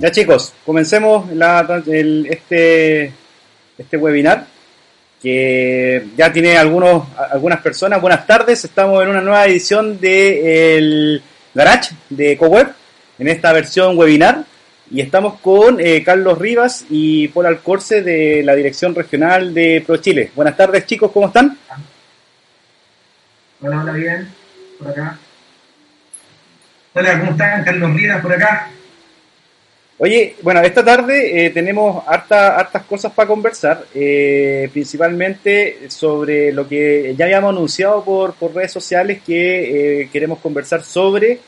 [0.00, 3.12] Ya chicos, comencemos este,
[3.76, 4.46] este webinar
[5.20, 8.00] que ya tiene algunos, algunas personas.
[8.00, 11.22] Buenas tardes, estamos en una nueva edición de el
[11.52, 12.68] Garage de CoWeb,
[13.18, 14.46] en esta versión webinar.
[14.90, 20.30] Y estamos con eh, Carlos Rivas y Paul Alcorce de la Dirección Regional de ProChile.
[20.34, 21.58] Buenas tardes chicos, ¿cómo están?
[23.60, 24.30] Hola, hola, bien,
[24.78, 25.18] por acá.
[26.94, 27.64] Hola, ¿cómo están?
[27.64, 28.70] Carlos Rivas por acá.
[30.02, 36.66] Oye, bueno, esta tarde eh, tenemos harta, hartas cosas para conversar, eh, principalmente sobre lo
[36.66, 41.38] que ya habíamos anunciado por, redes sociales que eh, queremos conversar sobre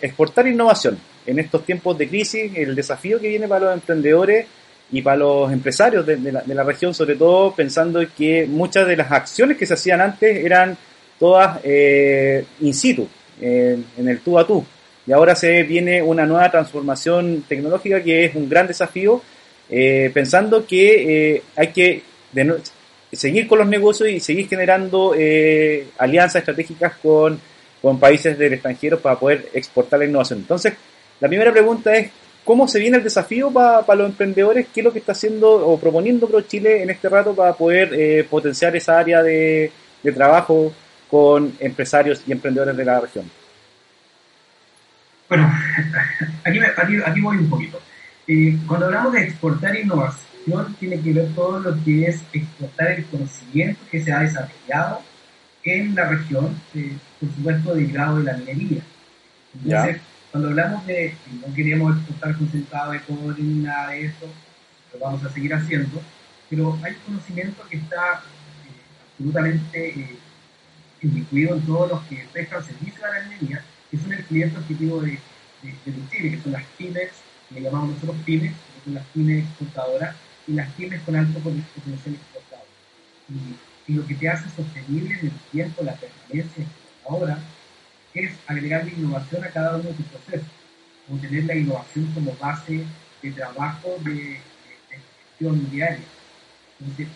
[0.00, 4.44] exportar innovación en estos tiempos de crisis, el desafío que viene para los emprendedores
[4.90, 8.96] y para los empresarios de, la, de la, región, sobre todo pensando que muchas de
[8.96, 10.76] las acciones que se hacían antes eran
[11.20, 13.06] todas in situ,
[13.40, 14.66] en el tú a tú
[15.08, 19.22] y ahora se viene una nueva transformación tecnológica que es un gran desafío,
[19.70, 22.02] eh, pensando que eh, hay que
[23.10, 27.40] seguir con los negocios y seguir generando eh, alianzas estratégicas con,
[27.80, 30.40] con países del extranjero para poder exportar la innovación.
[30.40, 30.74] Entonces,
[31.20, 32.10] la primera pregunta es,
[32.44, 34.66] ¿cómo se viene el desafío para los emprendedores?
[34.74, 38.76] ¿Qué es lo que está haciendo o proponiendo ProChile en este rato para poder potenciar
[38.76, 39.72] esa área de,
[40.02, 40.70] de trabajo
[41.10, 43.47] con empresarios y emprendedores de la región?
[45.28, 45.52] Bueno,
[46.44, 46.58] aquí,
[47.04, 47.80] aquí, voy un poquito.
[48.26, 53.04] Eh, cuando hablamos de exportar innovación, tiene que ver todo lo que es exportar el
[53.06, 55.02] conocimiento que se ha desarrollado
[55.64, 58.82] en la región, eh, por supuesto, grado de la minería.
[59.54, 61.14] Entonces, cuando hablamos de
[61.46, 64.26] no queremos exportar concentrado de cobre ni nada de eso,
[64.94, 66.00] lo vamos a seguir haciendo,
[66.48, 68.22] pero hay conocimiento que está
[68.64, 70.16] eh, absolutamente
[71.02, 75.00] incluido en todos los que prestan servicio a la minería que son el cliente objetivo
[75.00, 75.18] de,
[75.62, 77.10] de, de que son las pymes,
[77.50, 80.16] le llamamos nosotros pymes, que son las pymes exportadoras,
[80.46, 82.66] y las pymes con alto potencial exportador.
[83.28, 87.38] Y, y, lo que te hace sostenible en el tiempo la permanencia exportadora
[88.14, 90.48] es agregarle innovación a cada uno de tus procesos,
[91.10, 92.84] o tener la innovación como base
[93.22, 94.40] de trabajo de,
[95.38, 96.04] gestión diaria.
[96.80, 97.08] Entonces,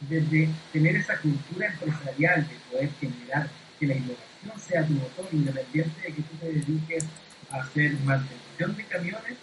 [0.00, 3.48] desde tener esa cultura empresarial de poder generar
[3.80, 7.04] que la innovación no sea tu motor, independiente de que tú te dediques
[7.50, 9.36] a hacer mantención de camiones,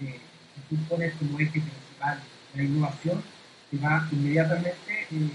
[0.00, 0.20] eh,
[0.70, 2.20] tú pones como eje principal
[2.54, 3.22] la innovación,
[3.70, 5.30] que va inmediatamente eh,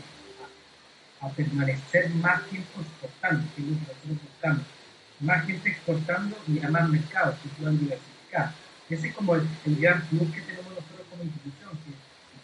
[1.21, 4.77] a, permanecer más tiempo exportando, que es lo que.
[5.19, 8.53] Más gente exportando y a más mercados que puedan diversificar.
[8.87, 11.71] Ese es como el, gran plus que tenemos nosotros como institución,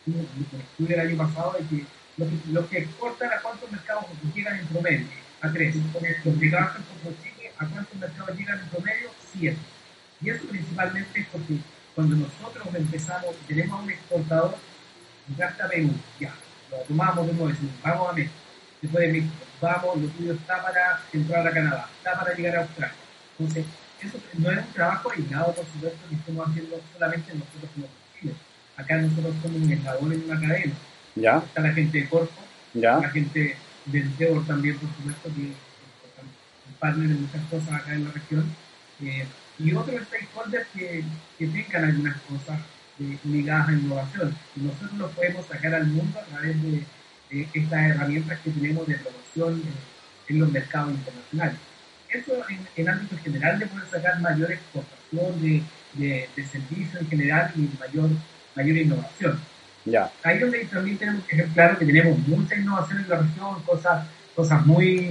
[0.04, 1.86] que estudio el año pasado de que
[2.18, 5.76] los que, los que exportan a cuántos mercados llegan en promedio a tres.
[5.76, 9.10] Los que trabajan con Chile, ¿a cuántos mercados llegan en promedio?
[9.32, 9.58] Siete.
[10.22, 11.58] Y eso principalmente es porque
[11.94, 14.56] cuando nosotros empezamos, tenemos un exportador,
[15.38, 16.34] gasta Perú, ya,
[16.72, 18.34] lo tomamos de nuevo, decimos, vamos a México,
[18.82, 22.62] después de México, vamos, lo tuyo está para entrar a Canadá, está para llegar a
[22.62, 22.96] Australia.
[23.38, 23.66] Entonces,
[24.02, 27.88] eso no es un trabajo aislado, por supuesto, que estamos haciendo solamente nosotros como
[28.20, 28.34] Chile.
[28.78, 30.74] Acá nosotros somos un eslabón en una cadena.
[31.16, 31.38] ¿Ya?
[31.38, 32.42] Está la gente de Corpo,
[32.74, 32.98] ¿Ya?
[32.98, 33.56] la gente
[33.86, 35.58] del Endeavor también, por supuesto, que es
[36.68, 38.46] un partner en muchas cosas acá en la región,
[39.02, 39.26] eh,
[39.60, 41.04] y otros stakeholders que,
[41.38, 42.60] que tengan algunas cosas
[43.24, 44.36] ligadas a innovación.
[44.56, 46.84] Y nosotros lo podemos sacar al mundo a través de,
[47.54, 49.64] estas herramientas que tenemos de promoción
[50.28, 51.60] en los mercados internacionales.
[52.10, 52.32] Eso
[52.76, 55.64] en, ámbito general de poder sacar mayor exportación de,
[55.94, 58.10] de, de servicios en general y mayor,
[58.56, 59.40] mayor innovación.
[59.86, 60.10] Ya.
[60.24, 64.08] Ahí donde también tenemos que ser claro que tenemos mucha innovación en la región, cosas,
[64.36, 65.10] cosas muy,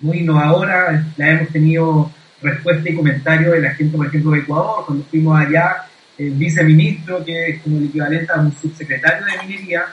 [0.00, 1.04] muy innovadoras.
[1.16, 2.10] La hemos tenido
[2.40, 5.84] respuesta y comentario de la gente, por ejemplo, de Ecuador, cuando fuimos allá,
[6.18, 9.84] el viceministro, que es como el equivalente a un subsecretario de minería,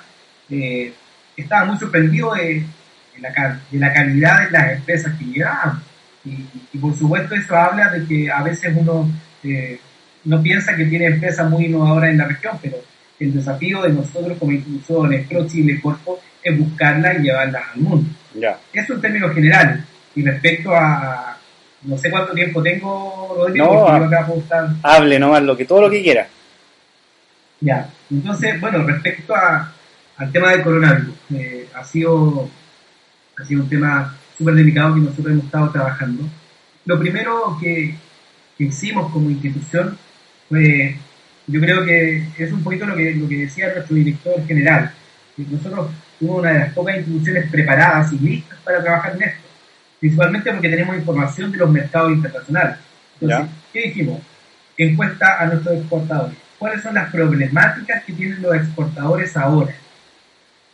[0.49, 0.93] eh,
[1.35, 2.63] estaba muy sorprendido de,
[3.19, 5.81] la, de, la, calidad de las empresas que llegaban.
[6.25, 9.09] Y, por supuesto eso habla de que a veces uno
[9.43, 9.79] eh,
[10.25, 12.77] no piensa que tiene empresas muy innovadoras en la región, pero
[13.19, 18.09] el desafío de nosotros como instituciones, Pro Chile, Corpo, es buscarla y llevarla al mundo.
[18.33, 18.57] Ya.
[18.71, 19.83] Eso en términos generales.
[20.15, 21.37] Y respecto a,
[21.83, 24.69] no sé cuánto tiempo tengo, Rodrigo, no, porque yo acá puedo estar...
[24.83, 26.27] Hable nomás, lo que, todo lo que quiera.
[27.61, 29.73] Ya, entonces, bueno, respecto a,
[30.17, 32.49] al tema del coronavirus, eh, ha, sido,
[33.37, 36.23] ha sido un tema súper delicado que nosotros hemos estado trabajando.
[36.85, 37.95] Lo primero que,
[38.57, 39.97] que hicimos como institución
[40.47, 40.95] fue
[41.51, 44.91] yo creo que es un poquito lo que, lo que decía nuestro director general.
[45.37, 49.47] Nosotros somos una de las pocas instituciones preparadas y listas para trabajar en esto,
[49.99, 52.77] principalmente porque tenemos información de los mercados internacionales.
[53.21, 54.21] Entonces, ¿qué dijimos?
[54.79, 56.37] encuesta a nuestros exportadores.
[56.57, 59.75] ¿Cuáles son las problemáticas que tienen los exportadores ahora?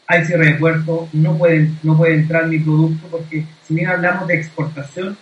[0.07, 4.28] Hay cierre de puerto, no puede, no puede entrar mi producto porque si bien hablamos
[4.28, 5.18] de exportación,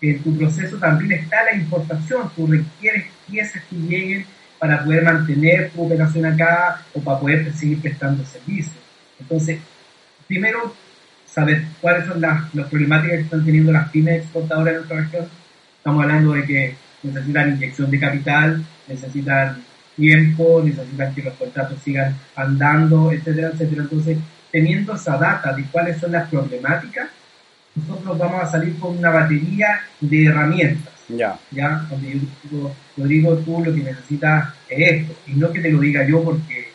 [0.00, 2.30] en tu proceso también está la importación.
[2.34, 4.26] Tú requieres piezas que lleguen
[4.62, 8.76] para poder mantener tu operación acá o para poder seguir prestando servicios.
[9.18, 9.58] Entonces,
[10.28, 10.72] primero,
[11.26, 15.26] saber cuáles son las, las problemáticas que están teniendo las pymes exportadoras de nuestra región.
[15.78, 19.64] Estamos hablando de que necesitan inyección de capital, necesitan
[19.96, 23.82] tiempo, necesitan que los contratos sigan andando, etcétera, etcétera.
[23.82, 24.18] Entonces,
[24.52, 27.08] teniendo esa data de cuáles son las problemáticas,
[27.74, 30.91] nosotros vamos a salir con una batería de herramientas.
[31.16, 31.38] Ya.
[31.50, 32.20] Ya, donde
[32.96, 36.22] yo digo, tú lo que necesitas es esto, y no que te lo diga yo
[36.22, 36.68] porque,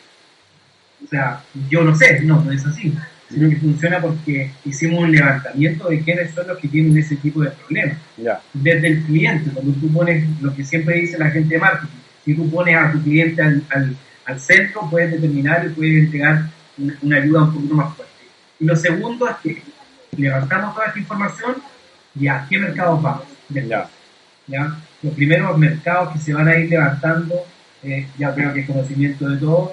[1.04, 2.94] o sea, yo no sé, no, no es así,
[3.30, 7.42] sino que funciona porque hicimos un levantamiento de quiénes son los que tienen ese tipo
[7.42, 7.98] de problemas.
[8.16, 8.40] Ya.
[8.52, 11.94] Desde el cliente, cuando tú pones lo que siempre dice la gente de marketing,
[12.24, 16.48] si tú pones a tu cliente al, al, al centro, puedes determinar y puedes entregar
[16.78, 18.14] una, una ayuda un poquito más fuerte.
[18.60, 19.62] Y lo segundo es que
[20.16, 21.56] levantamos toda esta información
[22.18, 23.24] y a qué mercados vamos.
[23.48, 23.88] Ya.
[24.48, 24.76] ¿Ya?
[25.02, 27.34] Los primeros mercados que se van a ir levantando,
[27.82, 29.70] eh, ya creo que es conocimiento de todos,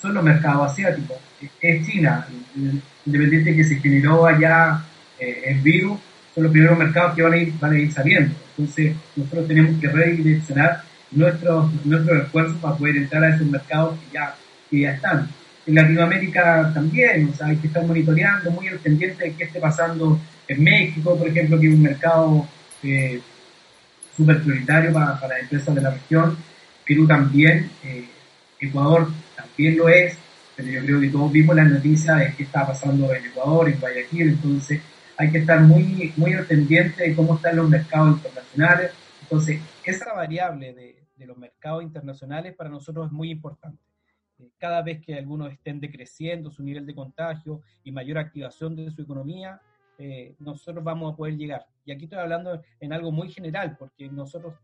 [0.00, 1.16] son los mercados asiáticos.
[1.60, 2.26] Es China,
[3.04, 4.84] independiente que se generó allá
[5.18, 5.98] eh, el virus,
[6.34, 8.34] son los primeros mercados que van a ir, van a ir saliendo.
[8.56, 14.14] Entonces, nosotros tenemos que redireccionar nuestros nuestros esfuerzos para poder entrar a esos mercados que
[14.14, 14.34] ya,
[14.70, 15.28] que ya están.
[15.66, 19.60] En Latinoamérica también, o sea, hay que estar monitoreando, muy al pendiente de qué esté
[19.60, 22.48] pasando en México, por ejemplo, que es un mercado
[22.82, 23.20] eh,
[24.18, 26.36] súper prioritario para, para empresas de la región.
[26.84, 28.08] Perú también, eh,
[28.60, 30.18] Ecuador también lo es,
[30.56, 33.78] pero yo creo que todos vimos las noticias de qué está pasando en Ecuador, en
[33.78, 34.80] Guayaquil, entonces
[35.16, 38.90] hay que estar muy, muy pendiente de cómo están los mercados internacionales.
[39.22, 43.82] Entonces, esa variable de, de los mercados internacionales para nosotros es muy importante.
[44.38, 48.90] Eh, Cada vez que algunos estén decreciendo su nivel de contagio y mayor activación de
[48.90, 49.60] su economía,
[49.98, 51.66] eh, nosotros vamos a poder llegar.
[51.88, 54.54] Y aquí estoy hablando en algo muy general, porque nosotros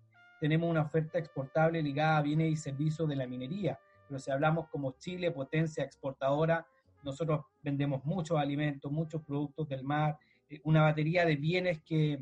[0.40, 4.68] tenemos una oferta exportable ligada a bienes y servicios de la minería, pero si hablamos
[4.68, 6.66] como Chile, potencia exportadora,
[7.02, 10.18] nosotros vendemos muchos alimentos, muchos productos del mar,
[10.50, 12.18] eh, una batería de bienes que,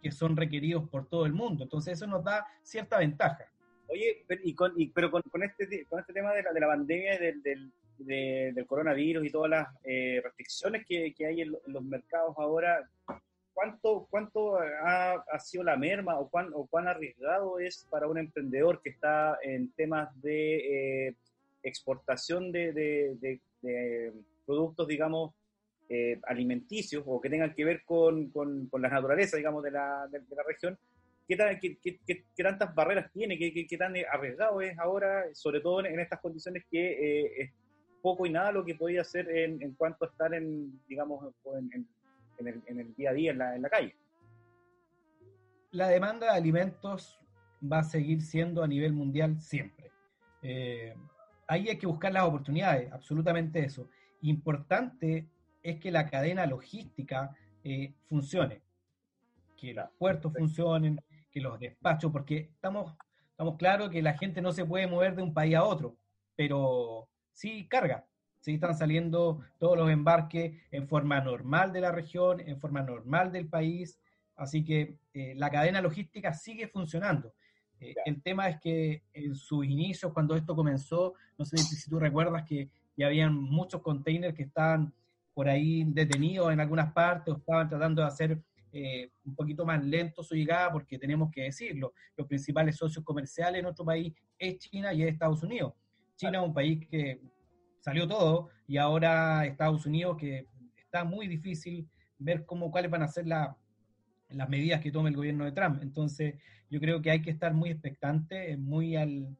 [0.00, 1.64] que son requeridos por todo el mundo.
[1.64, 3.50] Entonces eso nos da cierta ventaja.
[3.88, 4.72] Oye, pero, y con,
[5.42, 9.26] este, te- con este tema de la, de la pandemia del, del, de- del coronavirus
[9.26, 12.88] y todas las eh, restricciones que, que hay en, en los mercados ahora,
[13.60, 18.16] ¿cuánto, cuánto ha, ha sido la merma o cuán, o cuán arriesgado es para un
[18.16, 21.14] emprendedor que está en temas de eh,
[21.62, 24.12] exportación de, de
[24.46, 25.34] productos, digamos,
[25.90, 30.08] eh, alimenticios o que tengan que ver con, con, con la naturaleza, digamos, de la,
[30.10, 30.78] la región?
[31.28, 33.36] ¿Qué, tan- qué- qué- qué- qué tantas barreras tiene?
[33.38, 36.80] ¿Qué, qué- tan arriesgado es ahora, sobre todo en, estas condiciones que
[37.24, 37.50] eh, es
[38.02, 41.34] poco y nada lo que podía hacer en, cuanto a estar en, digamos,
[41.74, 41.86] en-
[42.40, 43.94] en el, en el día a día en la, en la calle?
[45.72, 47.18] la demanda de alimentos
[47.60, 49.92] va a seguir siendo a nivel mundial siempre.
[50.42, 50.94] Eh,
[51.46, 53.88] ahí hay que buscar las oportunidades, absolutamente eso.
[54.22, 55.28] Importante
[55.62, 58.62] es que la cadena logística eh, funcione,
[59.56, 61.00] que los puertos funcionen,
[61.30, 62.96] que los despachos, porque estamos,
[63.30, 65.96] estamos claros que la gente no se puede mover de un país a otro,
[66.34, 68.06] pero sí carga.
[68.40, 73.30] Sí están saliendo todos los embarques en forma normal de la región, en forma normal
[73.32, 74.00] del país,
[74.40, 77.34] Así que eh, la cadena logística sigue funcionando.
[77.78, 81.98] Eh, el tema es que en sus inicios, cuando esto comenzó, no sé si tú
[81.98, 84.94] recuerdas que ya habían muchos containers que estaban
[85.34, 88.42] por ahí detenidos en algunas partes o estaban tratando de hacer
[88.72, 93.58] eh, un poquito más lento su llegada, porque tenemos que decirlo, los principales socios comerciales
[93.58, 95.74] en nuestro país es China y es Estados Unidos.
[96.16, 97.20] China es un país que
[97.80, 100.46] salió todo y ahora Estados Unidos que
[100.76, 103.56] está muy difícil ver cómo cuáles van a ser la,
[104.28, 105.82] las medidas que tome el gobierno de Trump.
[105.82, 106.34] Entonces,
[106.70, 109.36] yo creo que hay que estar muy expectante, muy al.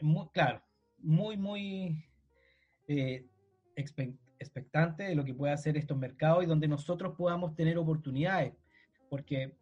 [0.00, 0.62] Muy, claro,
[0.98, 2.04] muy, muy
[2.86, 3.26] eh,
[3.76, 8.52] expe- expectante de lo que puede hacer estos mercados y donde nosotros podamos tener oportunidades.
[9.08, 9.56] Porque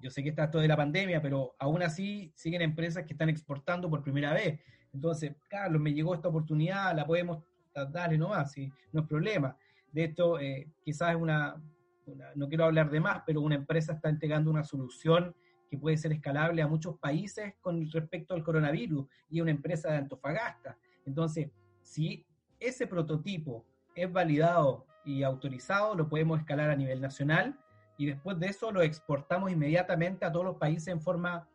[0.00, 3.28] yo sé que está todo de la pandemia, pero aún así siguen empresas que están
[3.30, 4.60] exportando por primera vez.
[4.92, 7.42] Entonces, Carlos, me llegó esta oportunidad, la podemos
[7.90, 8.70] darle nomás, ¿sí?
[8.92, 9.56] no es problema.
[9.90, 11.60] De esto, eh, quizás es una,
[12.06, 15.34] una, no quiero hablar de más, pero una empresa está entregando una solución
[15.70, 19.98] que puede ser escalable a muchos países con respecto al coronavirus y una empresa de
[19.98, 20.76] Antofagasta.
[21.06, 22.26] Entonces, si
[22.60, 27.58] ese prototipo es validado y autorizado, lo podemos escalar a nivel nacional
[27.96, 31.48] y después de eso lo exportamos inmediatamente a todos los países en forma,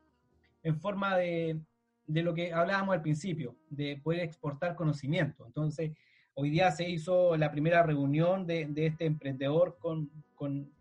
[0.63, 1.59] en forma de,
[2.07, 5.45] de lo que hablábamos al principio, de poder exportar conocimiento.
[5.45, 5.91] Entonces,
[6.33, 10.71] hoy día se hizo la primera reunión de, de este emprendedor con, con,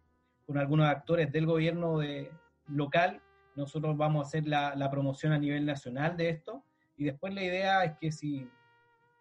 [0.46, 2.30] con, algunos actores del gobierno de,
[2.68, 3.20] local.
[3.56, 6.62] Nosotros vamos a hacer la, la, promoción a nivel nacional de esto.
[6.96, 8.48] Y después la idea es que si,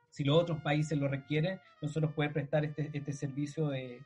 [0.09, 4.01] si los otros países lo requieren, nosotros podemos prestar este, este servicio de,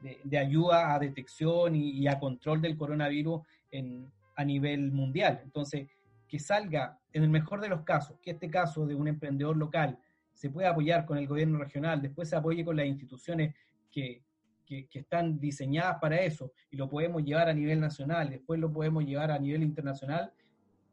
[0.00, 5.40] de, de, ayuda a detección y, y, a control del coronavirus en, a nivel mundial.
[5.44, 5.88] Entonces,
[6.32, 9.98] que salga, en el mejor de los casos, que este caso de un emprendedor local
[10.32, 13.54] se pueda apoyar con el gobierno regional, después se apoye con las instituciones
[13.90, 14.22] que,
[14.64, 19.04] que, están diseñadas para eso y lo podemos llevar a nivel nacional, después lo podemos
[19.04, 20.32] llevar a nivel internacional,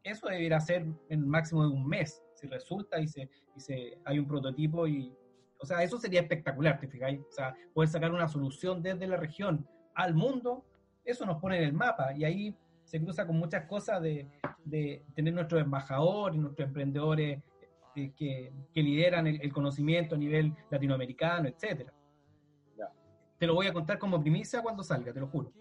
[0.04, 4.20] eso debería ser en máximo de un mes, si resulta y se, y se hay
[4.20, 5.16] un prototipo y,
[5.58, 7.22] o sea, eso sería espectacular, ¿te fijáis?
[7.22, 9.66] O sea, poder sacar una solución desde la región
[9.96, 10.66] al mundo,
[11.06, 12.58] eso nos pone en el mapa y ahí
[12.90, 14.28] se cruza con muchas cosas de,
[14.66, 17.40] de tener nuestros embajadores, nuestros emprendedores
[17.96, 21.94] eh, que, que, lideran el, el, conocimiento a nivel latinoamericano, etcétera.
[23.38, 25.54] Te lo voy a contar como primicia cuando salga, te lo juro.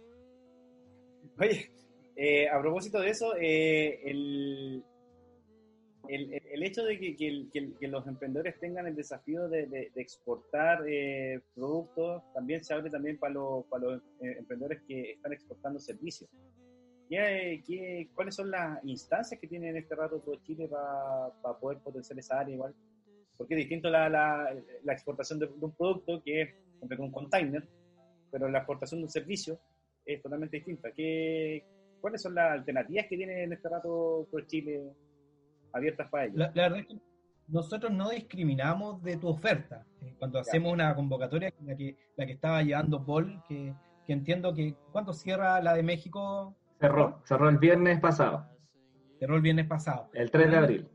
[1.39, 1.71] Oye,
[2.17, 4.83] eh, a propósito de eso, eh, el,
[6.09, 7.47] el, el, hecho de que, que,
[7.79, 12.91] que, los emprendedores tengan el desafío de, de, de exportar eh, productos también se abre
[12.91, 16.31] también para los, para los emprendedores que están exportando servicios.
[17.09, 21.59] ¿Qué, qué, cuáles son las instancias que tiene en este rato todo Chile para pa
[21.59, 22.75] poder potenciar esa área igual?
[23.37, 26.49] Porque es distinto la, la, la exportación de, de, un producto que es
[26.99, 27.67] un container,
[28.31, 29.59] pero la exportación de un servicio
[30.05, 30.91] es totalmente distinta.
[30.93, 31.65] ¿Qué,
[32.01, 34.93] ¿Cuáles son las alternativas que tiene en este rato todo Chile
[35.73, 36.37] abiertas para ellos?
[36.37, 36.99] La, la, verdad es que
[37.49, 39.87] nosotros no discriminamos de tu oferta.
[40.03, 43.75] Eh, cuando hacemos una convocatoria, la que, la que estaba llevando Paul, que,
[44.07, 46.55] que entiendo que, ¿cuánto cierra la de México?
[46.81, 48.47] Cerró, cerró el viernes pasado.
[49.19, 50.11] Cerró el viernes pasado.
[50.13, 50.89] El 3 de abril.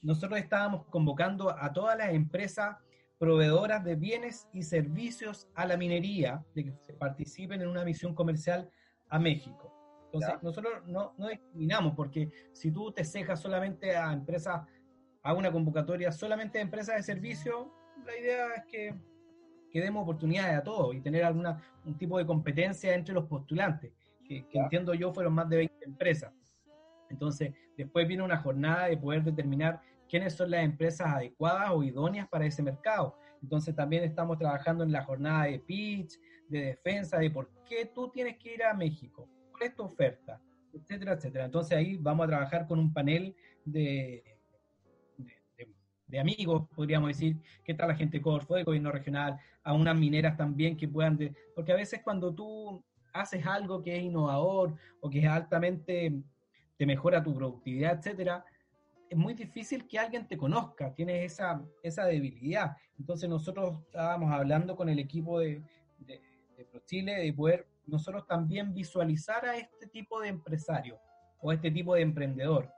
[0.00, 2.76] Nosotros estábamos convocando a todas las empresas
[3.18, 8.68] proveedoras de bienes y servicios a la minería de que participen en una misión comercial
[9.10, 9.72] a México.
[10.06, 10.40] Entonces, ¿Ya?
[10.42, 14.66] nosotros no, no, discriminamos porque si tú te cejas solamente a empresas,
[15.22, 17.72] a una convocatoria solamente de empresas de servicio,
[18.04, 18.94] la idea es que,
[19.70, 23.92] que demos oportunidades a todos y tener alguna, un tipo de competencia entre los postulantes
[24.40, 26.32] que, que entiendo yo fueron más de 20 empresas.
[27.10, 32.28] Entonces, después viene una jornada de poder determinar quiénes son las empresas adecuadas o idóneas
[32.28, 33.16] para ese mercado.
[33.42, 38.10] Entonces, también estamos trabajando en la jornada de pitch, de defensa, de por qué tú
[38.10, 40.40] tienes que ir a México, cuál es tu oferta,
[40.72, 41.44] etcétera, etcétera.
[41.46, 43.34] Entonces, ahí vamos a trabajar con un panel
[43.64, 44.22] de,
[46.06, 49.96] de, amigos, podríamos decir, qué tal la gente de Corfo, de gobierno regional, a unas
[49.96, 54.74] mineras también que puedan, de, porque a veces cuando tú haces algo que es innovador
[55.00, 56.12] o que es altamente
[56.76, 58.44] te mejora tu productividad, etcétera,
[59.08, 62.76] es muy difícil que alguien te conozca, tienes esa, esa debilidad.
[62.98, 65.62] Entonces nosotros estábamos hablando con el equipo de,
[65.98, 66.20] de,
[66.56, 70.98] de ProChile de poder nosotros también visualizar a este tipo de empresario
[71.40, 72.70] o a este tipo de emprendedor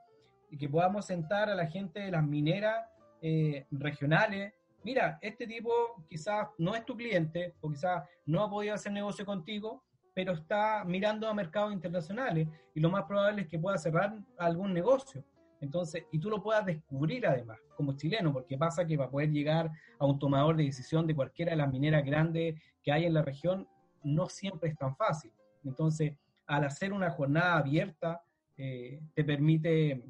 [0.51, 2.87] y que podamos sentar a la gente de las mineras
[3.21, 4.53] eh, regionales.
[4.83, 5.73] Mira, este tipo
[6.09, 9.83] quizás no es tu cliente o quizás no ha podido hacer negocio contigo,
[10.15, 14.73] pero está mirando a mercados internacionales y lo más probable es que pueda cerrar algún
[14.73, 15.25] negocio.
[15.61, 19.71] Entonces, y tú lo puedas descubrir además como chileno, porque pasa que para poder llegar
[19.99, 23.23] a un tomador de decisión de cualquiera de las mineras grandes que hay en la
[23.23, 23.67] región,
[24.05, 25.33] no siempre es tan fácil.
[25.65, 26.13] Entonces,
[26.47, 28.23] al hacer una jornada abierta,
[28.57, 30.05] eh, te permite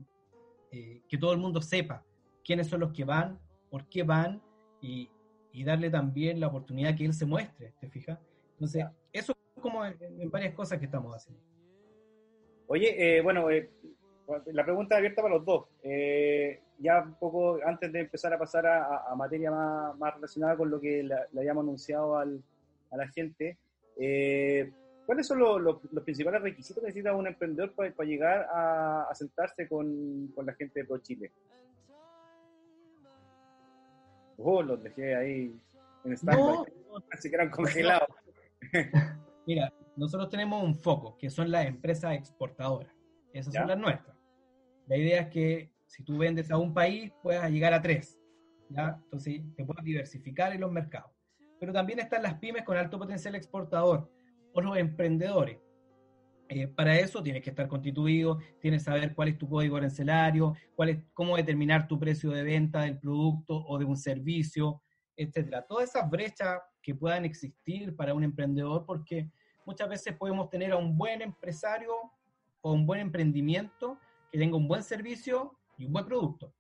[0.70, 2.04] eh, que todo el mundo sepa
[2.44, 3.38] quiénes son los que van,
[3.70, 4.42] por qué van
[4.82, 5.08] y,
[5.52, 8.18] y darle también la oportunidad que él se muestre, ¿te fijas?
[8.52, 9.34] Entonces, eso
[9.64, 11.42] como en, en, varias cosas que estamos haciendo.
[12.66, 13.70] Oye, eh, bueno, eh,
[14.52, 15.64] la pregunta abierta para los dos.
[15.82, 20.54] Eh, ya un poco antes de empezar a pasar a, a materia más, más, relacionada
[20.54, 22.42] con lo que le, hayamos anunciado al,
[22.90, 23.56] a la gente,
[23.96, 24.70] eh,
[25.06, 29.06] ¿cuáles son los, los, los, principales requisitos que necesita un emprendedor para, para llegar a,
[29.10, 31.30] a, sentarse con, con la gente de ProChile?
[34.36, 35.58] Oh, los dejé ahí
[36.04, 36.66] en stand no.
[37.18, 38.08] se quedan congelados.
[39.46, 42.94] Mira, nosotros tenemos un foco, que son las empresas exportadoras.
[43.32, 43.60] Esas ¿Ya?
[43.60, 44.16] son las nuestras.
[44.86, 48.18] La idea es que si tú vendes a un país, puedas llegar a tres.
[48.68, 48.98] ¿ya?
[49.04, 51.10] Entonces, te puedas diversificar en los mercados.
[51.60, 54.10] Pero también están las pymes con alto potencial exportador
[54.52, 55.58] o los emprendedores.
[56.48, 60.54] Eh, para eso tienes que estar constituido, tienes que saber cuál es tu código arancelario,
[60.74, 64.82] cuál es, cómo determinar tu precio de venta del producto o de un servicio,
[65.16, 65.62] etcétera.
[65.62, 69.28] Todas esas brechas que puedan existir para un emprendedor, porque
[69.64, 71.94] muchas veces podemos tener a un buen empresario
[72.60, 73.98] o un buen emprendimiento
[74.30, 76.52] que tenga un buen servicio y un buen producto.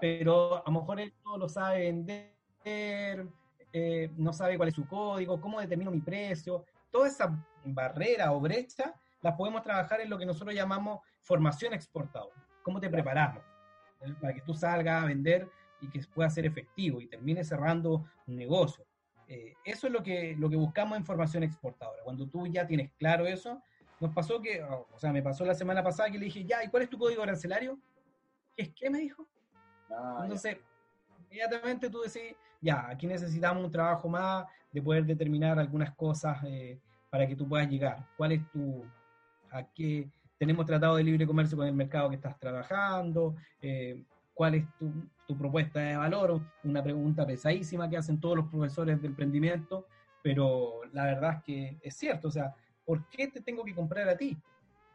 [0.00, 3.26] Pero a lo mejor él no lo sabe vender,
[3.72, 6.64] eh, no sabe cuál es su código, cómo determino mi precio.
[6.90, 12.46] Toda esa barrera o brecha las podemos trabajar en lo que nosotros llamamos formación exportadora.
[12.62, 13.42] ¿Cómo te preparamos?
[14.00, 14.14] ¿eh?
[14.20, 15.48] Para que tú salgas a vender
[15.80, 18.84] y que pueda ser efectivo y termine cerrando un negocio.
[19.28, 22.02] Eh, eso es lo que, lo que buscamos en formación exportadora.
[22.02, 23.62] Cuando tú ya tienes claro eso,
[24.00, 26.68] nos pasó que, o sea, me pasó la semana pasada que le dije, ya, ¿y
[26.68, 27.78] cuál es tu código arancelario?
[28.56, 28.90] ¿Qué es qué?
[28.90, 29.26] Me dijo.
[29.90, 30.24] Ah, ya.
[30.24, 30.58] Entonces,
[31.30, 36.80] inmediatamente tú decís, ya, aquí necesitamos un trabajo más de poder determinar algunas cosas eh,
[37.10, 38.04] para que tú puedas llegar.
[38.16, 38.84] ¿Cuál es tu,
[39.50, 40.08] a qué
[40.38, 43.36] tenemos tratado de libre comercio con el mercado que estás trabajando?
[43.60, 44.02] Eh,
[44.40, 44.90] ¿Cuál es tu,
[45.26, 46.40] tu propuesta de valor?
[46.64, 49.84] Una pregunta pesadísima que hacen todos los profesores de emprendimiento,
[50.22, 52.54] pero la verdad es que es cierto, o sea,
[52.86, 54.38] ¿por qué te tengo que comprar a ti?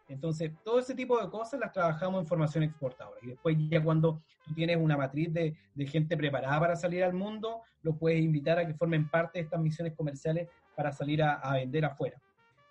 [0.07, 3.19] Entonces, todo ese tipo de cosas las trabajamos en formación exportadora.
[3.21, 7.13] Y después ya cuando tú tienes una matriz de, de gente preparada para salir al
[7.13, 11.53] mundo, lo puedes invitar a que formen parte de estas misiones comerciales para salir a,
[11.53, 12.19] vender afuera.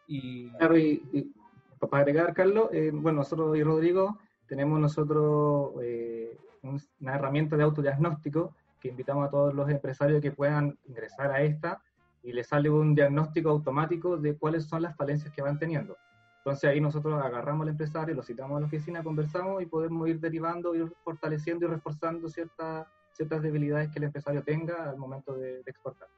[0.09, 1.33] Y Claro, y,
[1.79, 8.55] para agregar, Carlos, eh, bueno, nosotros y Rodrigo tenemos nosotros eh, una herramienta de autodiagnóstico
[8.81, 11.81] que invitamos a todos los empresarios que puedan ingresar a esta
[12.23, 15.97] y les sale un diagnóstico automático de cuáles son las falencias que van teniendo.
[16.39, 20.21] Entonces ahí nosotros agarramos al empresario, lo citamos a la oficina, conversamos y podemos ir
[20.21, 25.63] derivando, ir fortaleciendo y reforzando ciertas ciertas debilidades que el empresario tenga al momento de,
[25.63, 26.09] de exportar.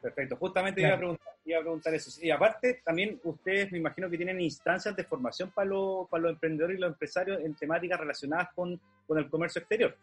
[0.00, 0.88] Perfecto, justamente Claro.
[0.88, 2.10] iba, a preguntar, iba a preguntar eso.
[2.22, 6.32] Y aparte, también ustedes me imagino que tienen instancias de formación para los, para los
[6.32, 9.96] emprendedores y los empresarios en temáticas relacionadas con, con el comercio exterior.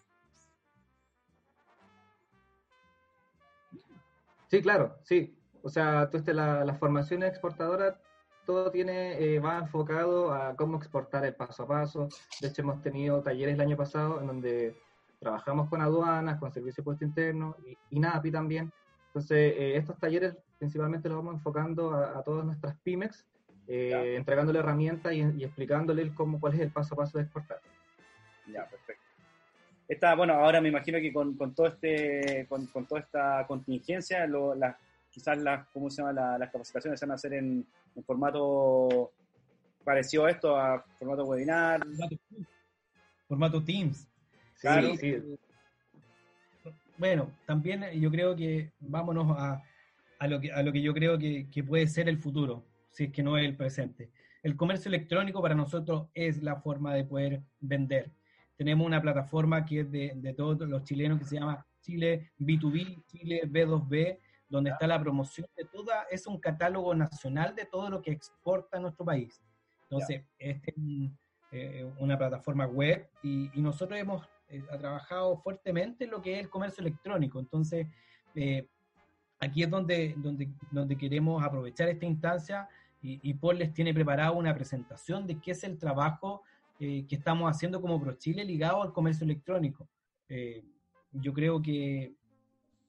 [4.47, 5.35] Sí, claro, sí.
[5.62, 8.00] O sea, tú, este, la, la formación exportadora,
[8.45, 12.10] todo tiene, eh, va enfocado a cómo exportar el paso a paso.
[12.39, 14.75] De hecho, hemos tenido talleres el año pasado en donde
[15.19, 18.71] trabajamos con aduanas, con servicio de puesto interno y, y NAPI también.
[19.13, 23.23] Entonces, eh, estos talleres principalmente los vamos enfocando a, a todas nuestras pymes,
[23.67, 27.26] eh, entregándole herramientas y, y explicándole el cómo, cuál es el paso a paso de
[27.26, 27.60] exportar.
[28.47, 29.04] Ya, perfecto.
[29.88, 34.26] Esta, bueno, ahora me imagino que con, con todo este, con, con toda esta contingencia,
[34.26, 34.78] lo, las,
[35.12, 36.13] quizás las, ¿cómo se llama?
[36.13, 37.63] La- las capacitaciones se van a hacer en,
[37.95, 39.12] en formato
[39.84, 41.82] parecido a esto, a formato webinar.
[41.86, 42.15] formato,
[43.28, 44.08] formato Teams.
[44.56, 44.95] Sí, Claro.
[44.95, 45.15] sí,
[46.97, 49.63] Bueno, también yo creo que vámonos a,
[50.19, 53.06] a lo, que, a lo que yo creo que, que puede ser el futuro, si
[53.06, 54.12] es que no es el presente.
[54.43, 58.12] El comercio electrónico para nosotros es la forma de poder vender.
[58.56, 63.06] Tenemos una plataforma que es de, de todos los chilenos que se llama Chile B2B,
[63.08, 68.01] Chile B2B, donde está la promoción de toda, es un catálogo nacional de todo lo
[68.01, 69.41] que exporta nuestro país.
[69.84, 71.12] Entonces, este es
[71.51, 76.34] eh, una plataforma web y, y nosotros hemos eh, ha trabajado fuertemente en lo que
[76.34, 77.39] es el comercio electrónico.
[77.39, 77.88] Entonces,
[78.36, 78.68] eh,
[79.39, 82.68] aquí es donde, donde, donde queremos aprovechar esta instancia
[83.02, 86.44] y, y Paul les tiene preparada una presentación de qué es el trabajo
[86.80, 89.88] eh, que estamos haciendo como ProChile ligado al comercio electrónico.
[90.28, 90.66] Eh,
[91.12, 92.13] yo creo que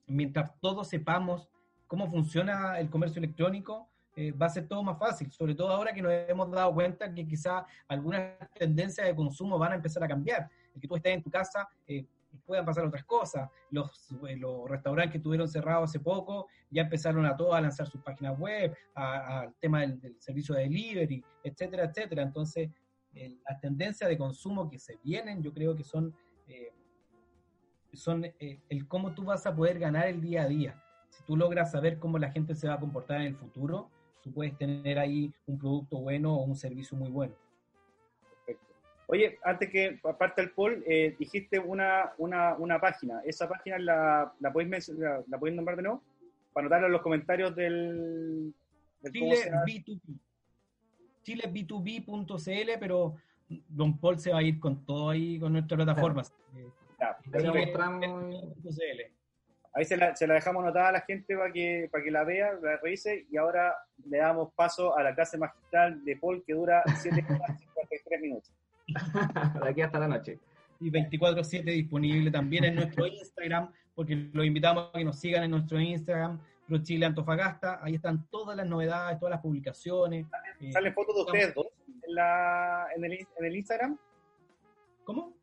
[0.06, 1.48] mientras todos sepamos
[1.86, 5.92] cómo funciona el comercio electrónico, eh, va a ser todo más fácil, sobre todo ahora
[5.92, 10.08] que nos hemos dado cuenta que quizá algunas tendencias de consumo van a empezar a
[10.08, 10.50] cambiar.
[10.74, 12.06] El que tú estés en tu casa, eh,
[12.44, 13.48] puedan pasar otras cosas.
[13.70, 17.86] Los, eh, los restaurantes que estuvieron cerrados hace poco ya empezaron a todos a lanzar
[17.86, 22.22] sus páginas web, al tema del, servicio de delivery, etcétera, etcétera.
[22.22, 22.70] Entonces,
[23.14, 26.14] eh, las tendencias de consumo que se vienen, yo creo que son,
[27.92, 30.82] son el cómo tú vas a poder ganar el día a día.
[31.10, 33.88] Si tú logras saber cómo la gente se va a comportar en el futuro,
[34.24, 37.34] tú puedes tener ahí un producto bueno o un servicio muy bueno.
[39.06, 43.20] Oye, antes que aparte del poll, eh, dijiste una, una, una página.
[43.24, 46.02] ¿Esa página la, la, podéis, la, la podéis nombrar de nuevo?
[46.52, 48.54] Para anotarla en los comentarios del...
[49.12, 49.64] Chile se llama.
[49.66, 50.00] B2B.
[51.22, 53.16] Chile B2B.cl, pero
[53.68, 56.22] Don Paul se va a ir con todo ahí, con nuestra plataforma.
[56.98, 58.04] Ya, Ahí lo Chile- mostramos.
[58.06, 59.12] B2B.cl.
[59.76, 62.22] Ahí se la, se la dejamos anotada a la gente para que, para que la
[62.22, 63.74] vea, la revise, y ahora
[64.06, 68.20] le damos paso a la clase magistral de Paul que dura 7 horas y 53
[68.20, 68.52] minutos.
[69.62, 70.40] de aquí hasta la noche.
[70.80, 75.50] y 24/7 disponible también en nuestro Instagram, porque los invitamos a que nos sigan en
[75.50, 80.26] nuestro Instagram, ProChile Antofagasta, ahí están todas las novedades, todas las publicaciones.
[80.60, 81.66] Eh, ¿Salen fotos de ustedes dos
[82.02, 83.98] en, la, en, el, en el Instagram?
[85.04, 85.34] ¿Cómo?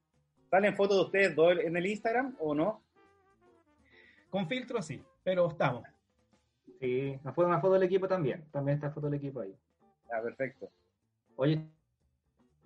[0.49, 2.83] ¿Salen fotos de ustedes dos en el Instagram o no?
[4.29, 5.83] Con filtro sí, pero estamos.
[6.79, 8.45] Sí, una foto, una foto del equipo también.
[8.51, 9.55] También está foto del equipo ahí.
[10.09, 10.71] Ya, perfecto.
[11.35, 11.63] Oye,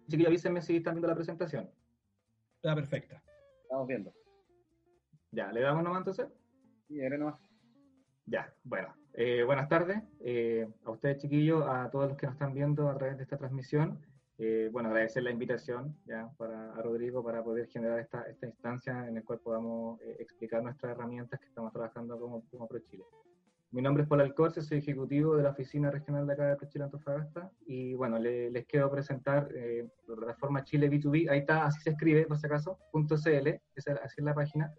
[0.08, 1.70] chiquillos, avísenme si están viendo la presentación.
[2.56, 3.22] Está perfecta.
[3.64, 4.14] Estamos viendo.
[5.32, 6.28] Ya, ¿le damos nomás entonces?
[6.88, 7.40] Sí, era nomás.
[8.26, 8.96] Ya, bueno.
[9.14, 12.98] Eh, buenas tardes eh, a ustedes, chiquillos, a todos los que nos están viendo a
[12.98, 14.02] través de esta transmisión.
[14.38, 19.08] Eh, bueno, agradecer la invitación ya para a Rodrigo para poder generar esta, esta instancia
[19.08, 23.06] en la cual podamos eh, explicar nuestras herramientas que estamos trabajando como, como ProChile.
[23.76, 26.86] Mi nombre es Paul Alcorce, soy ejecutivo de la oficina regional de acá de ProChile
[26.86, 31.82] Antofagasta y bueno, le- les quiero presentar eh, la plataforma Chile B2B, ahí está, así
[31.82, 34.74] se escribe por si acaso, .cl, esa, así es la página,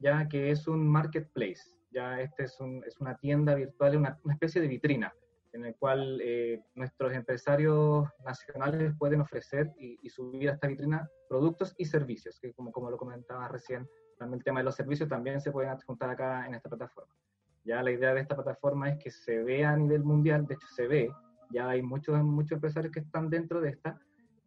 [0.00, 4.34] ya que es un marketplace, ya este es, un, es una tienda virtual, una, una
[4.34, 5.14] especie de vitrina
[5.52, 11.08] en el cual eh, nuestros empresarios nacionales pueden ofrecer y, y subir a esta vitrina
[11.28, 15.08] productos y servicios, que como, como lo comentaba recién, también el tema de los servicios
[15.08, 17.14] también se pueden adjuntar acá en esta plataforma.
[17.64, 20.66] Ya la idea de esta plataforma es que se vea a nivel mundial, de hecho
[20.68, 21.10] se ve,
[21.50, 23.98] ya hay muchos, muchos empresarios que están dentro de esta,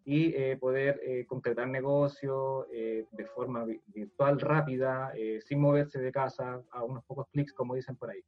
[0.05, 5.99] y eh, poder eh, concretar negocios eh, de forma vi- virtual, rápida, eh, sin moverse
[5.99, 8.23] de casa, a unos pocos clics, como dicen por ahí.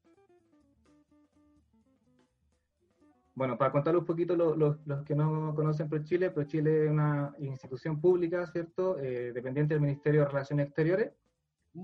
[3.36, 7.34] Bueno, para contar un poquito lo- lo- los que no conocen ProChile, ProChile es una
[7.38, 9.00] institución pública, ¿cierto?
[9.00, 11.14] Eh, dependiente del Ministerio de Relaciones Exteriores,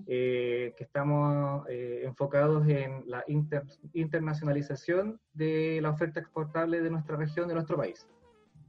[0.08, 7.16] eh, que estamos eh, enfocados en la inter- internacionalización de la oferta exportable de nuestra
[7.16, 8.08] región, de nuestro país.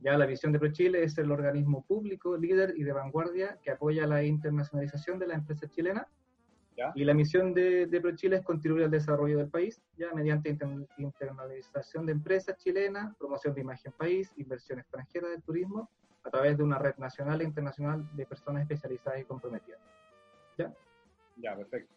[0.02, 4.06] Ya la visión de ProChile es el organismo público, líder y de vanguardia que apoya
[4.06, 6.06] la internacionalización de la empresa chilena.
[6.76, 6.92] Ya.
[6.94, 10.86] Y la misión de, de ProChile es contribuir al desarrollo del país, ya mediante inter-
[10.98, 15.88] internacionalización de empresas chilenas, promoción de imagen país, inversión extranjera del turismo,
[16.22, 19.80] a través de una red nacional e internacional de personas especializadas y comprometidas.
[20.58, 20.72] ¿Ya?
[21.36, 21.94] Ya, perfecto.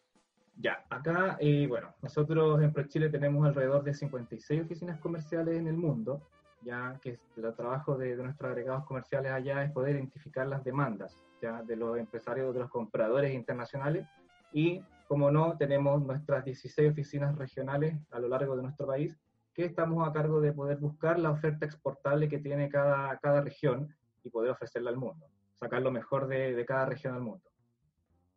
[0.58, 5.78] Ya, acá, eh, bueno, nosotros en ProChile tenemos alrededor de 56 oficinas comerciales en el
[5.78, 6.22] mundo,
[6.62, 11.24] ya que el trabajo de, de nuestros agregados comerciales allá es poder identificar las demandas
[11.42, 14.06] ya de los empresarios, de los compradores internacionales
[14.52, 19.18] y, como no, tenemos nuestras 16 oficinas regionales a lo largo de nuestro país
[19.54, 23.94] que estamos a cargo de poder buscar la oferta exportable que tiene cada, cada región
[24.24, 25.26] y poder ofrecerla al mundo,
[25.56, 27.49] sacar lo mejor de, de cada región al mundo.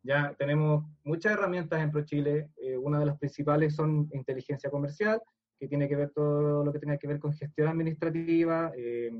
[0.03, 2.49] Ya tenemos muchas herramientas en ProChile.
[2.57, 5.21] Eh, una de las principales son inteligencia comercial,
[5.57, 9.11] que tiene que ver todo lo que tenga que ver con gestión administrativa, eh,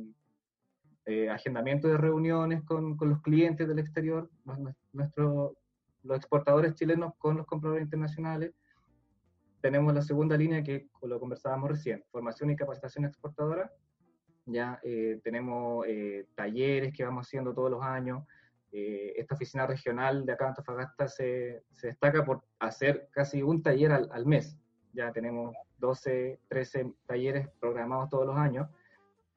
[1.06, 4.30] eh, agendamiento de reuniones con, con los clientes del exterior,
[4.92, 5.56] nuestro-
[6.04, 8.52] los exportadores chilenos con los compradores internacionales.
[9.62, 13.72] Tenemos la segunda línea que lo conversábamos recién, formación y capacitación exportadora.
[14.46, 18.26] Ya eh, tenemos eh, talleres que vamos haciendo todos los años,
[18.76, 23.62] eh, esta oficina regional de acá de Antofagasta se, se destaca por hacer casi un
[23.62, 24.58] taller al, al mes.
[24.94, 28.68] Ya tenemos 12, 13 talleres programados todos los años.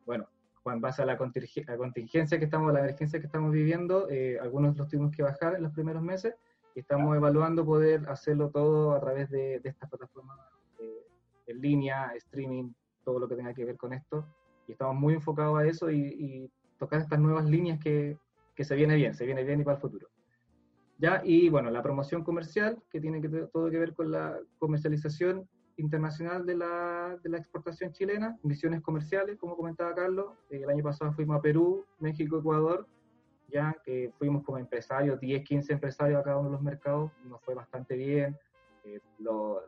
[0.06, 0.26] Bueno,
[0.64, 4.88] en base a la contingencia que estamos, la emergencia que estamos viviendo, eh, algunos los
[4.88, 6.34] tuvimos que bajar en los primeros meses
[6.74, 10.38] y estamos evaluando poder hacerlo todo a través de, de estas plataformas
[10.78, 11.06] eh,
[11.46, 12.72] en línea, streaming,
[13.04, 14.26] todo lo que tenga que ver con esto.
[14.66, 18.18] Y estamos muy enfocados a eso y, y tocar estas nuevas líneas que,
[18.56, 20.08] que se viene bien, se viene bien y para el futuro.
[20.98, 25.46] Ya, y bueno, la promoción comercial, que tiene que todo que ver con la comercialización
[25.76, 30.32] internacional de la, de la exportación chilena, misiones comerciales, como comentaba Carlos.
[30.48, 32.86] Eh, el año pasado fuimos a Perú, México, Ecuador,
[33.48, 37.42] ya que fuimos como empresarios, 10, 15 empresarios a cada uno de los mercados, nos
[37.42, 38.34] fue bastante bien.
[38.84, 39.60] Eh, lo-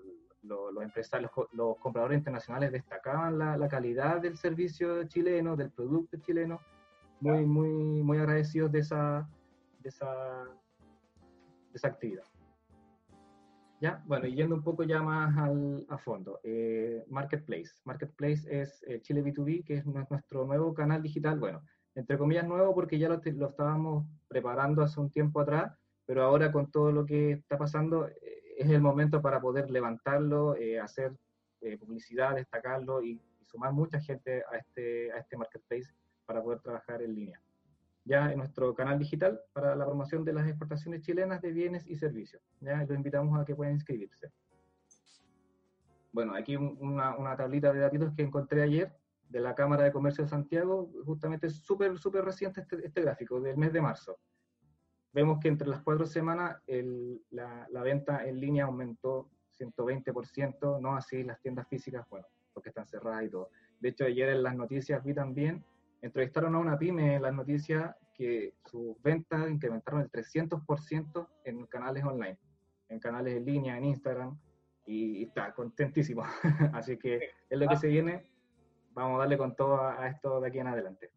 [0.44, 5.70] lo- los empresarios, los, los compradores internacionales destacaban la, la calidad del servicio chileno, del
[5.72, 6.60] producto chileno,
[7.20, 9.28] muy, muy, muy agradecidos de esa,
[9.80, 12.24] de esa, de esa actividad.
[13.80, 17.70] Ya, bueno, y yendo un poco ya más al, a fondo, eh, Marketplace.
[17.84, 21.62] Marketplace es eh, Chile B2B, que es nu- nuestro nuevo canal digital, bueno,
[21.94, 25.72] entre comillas nuevo porque ya lo, lo estábamos preparando hace un tiempo atrás,
[26.06, 28.14] pero ahora con todo lo que está pasando eh,
[28.58, 31.12] es el momento para poder levantarlo, hacer
[31.78, 35.92] publicidad, destacarlo y, y sumar mucha gente a este, a este Marketplace
[36.28, 37.40] para poder trabajar en línea
[38.04, 41.94] ya en nuestro canal digital para la promoción de las exportaciones chilenas de bienes y
[41.94, 42.40] servicios.
[42.60, 44.30] Ya los invitamos a que puedan inscribirse.
[46.12, 48.94] Bueno, aquí un- una, una tablita de datitos que encontré ayer
[49.28, 53.58] de la Cámara de Comercio de Santiago, justamente súper, súper reciente este, este gráfico del
[53.58, 54.18] mes de marzo.
[55.12, 60.96] Vemos que entre las cuatro semanas el- la, la venta en línea aumentó 120%, no
[60.96, 63.50] así las tiendas físicas, bueno, porque están cerradas y todo.
[63.80, 65.62] De hecho, ayer en las noticias vi también
[66.02, 72.04] entrevistaron a una pyme en las noticias que sus ventas incrementaron el 300% en canales
[72.04, 72.38] online,
[72.88, 74.38] en canales en línea, en Instagram,
[74.86, 76.24] y, y está contentísimo.
[76.72, 78.26] Así que es lo que se viene.
[78.92, 81.10] Vamos a darle con todo a, a esto de aquí en adelante.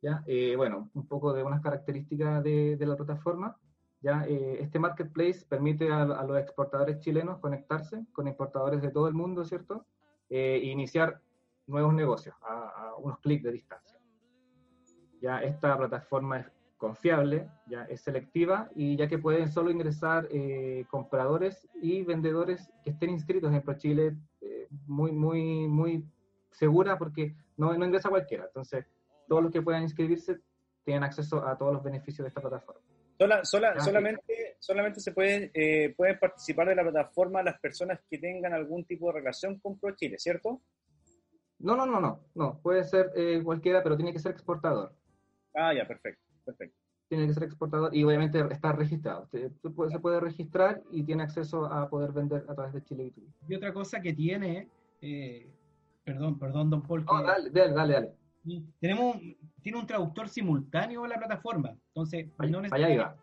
[0.00, 0.22] ¿ya?
[0.26, 3.56] Eh, bueno, un poco de unas características de, de la plataforma.
[4.00, 4.24] ¿ya?
[4.26, 9.14] Eh, este marketplace permite a, a, los exportadores chilenos conectarse con importadores de todo el
[9.14, 9.84] mundo, ¿cierto?
[10.32, 11.20] e iniciar
[11.70, 13.98] nuevos negocios a, a unos clics de distancia.
[15.20, 20.86] Ya esta plataforma es confiable, ya es selectiva y ya que pueden solo ingresar eh,
[20.88, 26.04] compradores y vendedores que estén inscritos en ProChile, eh, muy, muy, muy
[26.50, 28.46] segura porque no, no ingresa cualquiera.
[28.46, 28.86] Entonces,
[29.28, 30.40] todos los que puedan inscribirse
[30.82, 32.80] tienen acceso a todos los beneficios de esta plataforma.
[33.18, 38.16] Sola, sola, solamente, solamente se pueden, eh, pueden participar de la plataforma las personas que
[38.16, 40.62] tengan algún tipo de relación con ProChile, ¿cierto?
[41.60, 42.58] No, no, no, no, no.
[42.62, 44.92] Puede ser eh, cualquiera, pero tiene que ser exportador.
[45.54, 46.76] Ah, ya, perfecto, perfecto.
[47.08, 49.26] Tiene que ser exportador y obviamente está registrado.
[49.26, 53.12] Se puede, se puede registrar y tiene acceso a poder vender a través de Chile
[53.14, 53.32] B2B.
[53.48, 54.68] Y otra cosa que tiene,
[55.00, 55.50] eh,
[56.04, 57.04] perdón, perdón, don Paul.
[57.08, 58.12] Oh, que, dale, dale, dale, dale.
[58.78, 59.16] Tenemos,
[59.60, 61.76] tiene un traductor simultáneo en la plataforma.
[61.88, 63.16] Entonces, Allá, no, allá iba.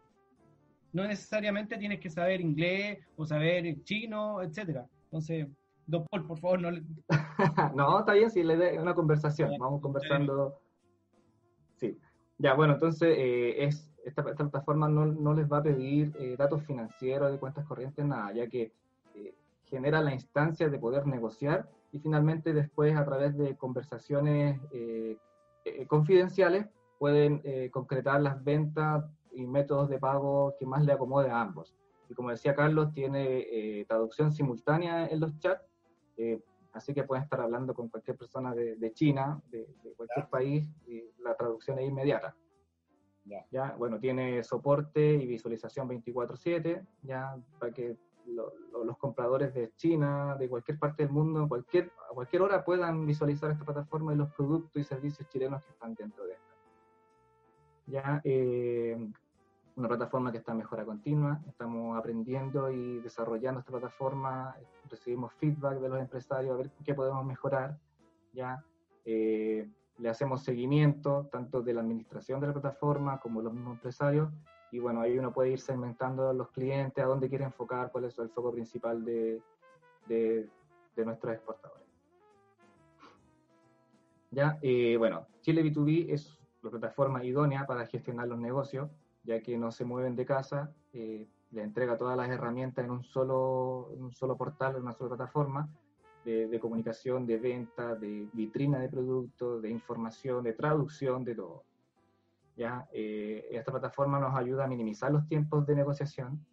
[0.93, 4.85] no necesariamente tienes que saber inglés o saber chino, etcétera.
[5.05, 5.47] Entonces,
[5.87, 6.83] don Paul, por favor, no le...
[7.75, 9.51] no, está bien, si le dé una conversación.
[9.57, 10.59] Vamos conversando.
[11.77, 11.97] Sí.
[12.37, 16.35] Ya, bueno, entonces eh, es, esta, esta, plataforma no, no, les va a pedir eh,
[16.37, 18.71] datos financieros de cuentas corrientes, nada, ya que
[19.15, 25.17] eh, genera la instancia de poder negociar y finalmente después a través de conversaciones eh,
[25.87, 31.75] confidenciales pueden concretar las ventas y métodos de pago que más le acomode a ambos.
[32.09, 35.67] Y como decía Carlos, tiene traducción simultánea en los chats
[36.73, 40.29] Así que pueden estar hablando con cualquier persona de, de China, de, de cualquier ¿Ya?
[40.29, 42.35] país, y la traducción es inmediata.
[43.25, 43.45] ¿Ya?
[43.51, 43.75] ¿Ya?
[43.77, 50.35] Bueno, tiene soporte y visualización 24/7, ya para que lo, lo, los compradores de China,
[50.37, 54.31] de cualquier parte del mundo, cualquier, a cualquier hora puedan visualizar esta plataforma y los
[54.33, 56.47] productos y servicios chilenos que están dentro de esta.
[57.87, 58.97] Ya, eh,
[59.77, 64.55] una plataforma que está en mejora continua, estamos aprendiendo y desarrollando esta plataforma,
[64.89, 67.77] recibimos feedback de los empresarios a ver qué podemos mejorar,
[68.33, 68.65] ya
[69.05, 74.29] eh, le hacemos seguimiento tanto de la administración de la plataforma como los mismos empresarios
[74.71, 78.05] y bueno, ahí uno puede ir segmentando a los clientes, a dónde quiere enfocar, cuál
[78.05, 79.41] es el foco principal de,
[80.07, 80.49] de,
[80.95, 81.87] de nuestros exportadores.
[84.31, 88.89] Ya, eh, bueno, Chile B2B es la plataforma idónea para gestionar los negocios,
[89.27, 93.91] ya que no se mueven de casa, eh, entrega todas las herramientas en un solo,
[93.93, 95.69] en un solo portal, en una sola plataforma
[96.25, 101.63] de, de, comunicación, de venta, de vitrina de productos, de información, de traducción, de todo.
[102.57, 102.87] ¿ya?
[102.91, 106.43] Eh, esta plataforma nos ayuda a minimizar los tiempos de negociación,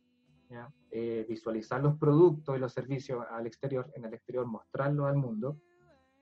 [0.51, 0.71] ¿ya?
[0.91, 5.57] Eh, visualizar los productos y los servicios al exterior, en el exterior mostrarlos al mundo,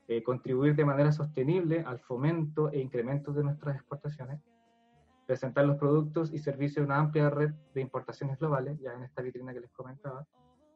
[0.09, 4.41] eh, contribuir de manera sostenible al fomento e incremento de nuestras exportaciones,
[5.27, 9.23] presentar los productos y servicios de una amplia red de importaciones globales, ya en esta
[9.23, 10.27] vitrina que les comentaba,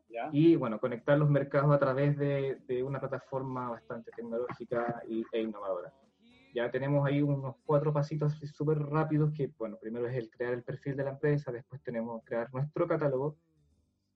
[0.09, 0.29] ¿Ya?
[0.33, 5.43] y bueno, conectar los mercados a través de, de una plataforma bastante tecnológica y, e
[5.43, 5.93] innovadora.
[6.55, 10.63] Ya tenemos ahí unos cuatro pasitos súper rápidos que, bueno, primero es el crear el
[10.63, 13.37] perfil de la empresa, después tenemos crear nuestro catálogo,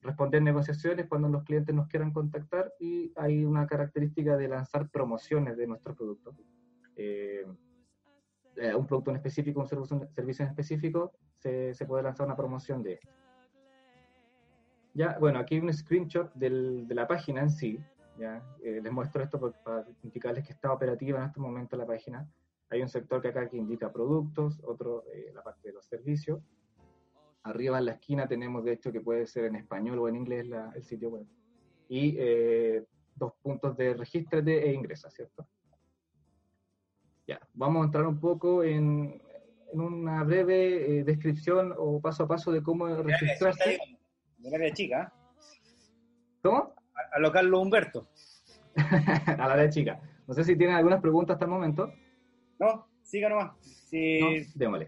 [0.01, 5.57] responder negociaciones cuando los clientes nos quieran contactar y hay una característica de lanzar promociones
[5.59, 6.35] de nuestro producto.
[6.97, 7.45] Eh,
[8.57, 12.37] eh, un producto en específico, un servicio, servicio en específico, se, se, puede lanzar una
[12.37, 13.09] promoción de esto.
[14.95, 17.79] Ya, bueno, aquí hay un screenshot del, de la página en sí.
[18.19, 22.29] Ya, eh, les muestro esto para indicarles que está operativa en este momento la página.
[22.69, 26.41] Hay un sector que acá que indica productos, otro eh, la parte de los servicios.
[27.45, 30.47] Arriba en la esquina tenemos, de hecho, que puede ser en español o en inglés
[30.47, 31.27] la, el sitio web.
[31.89, 32.85] Y eh,
[33.15, 35.47] dos puntos de registro e ingresa, ¿cierto?
[37.31, 39.23] Ya, vamos a entrar un poco en,
[39.73, 43.79] en una breve eh, descripción o paso a paso de cómo registrarse.
[44.39, 45.13] De área chica.
[46.43, 46.75] ¿Cómo?
[46.93, 48.09] A, a lo Carlos Humberto.
[48.75, 50.01] a la área chica.
[50.27, 51.93] No sé si tienen algunas preguntas hasta el momento.
[52.59, 53.57] No, siga nomás.
[53.61, 54.19] Sí,
[54.57, 54.79] no.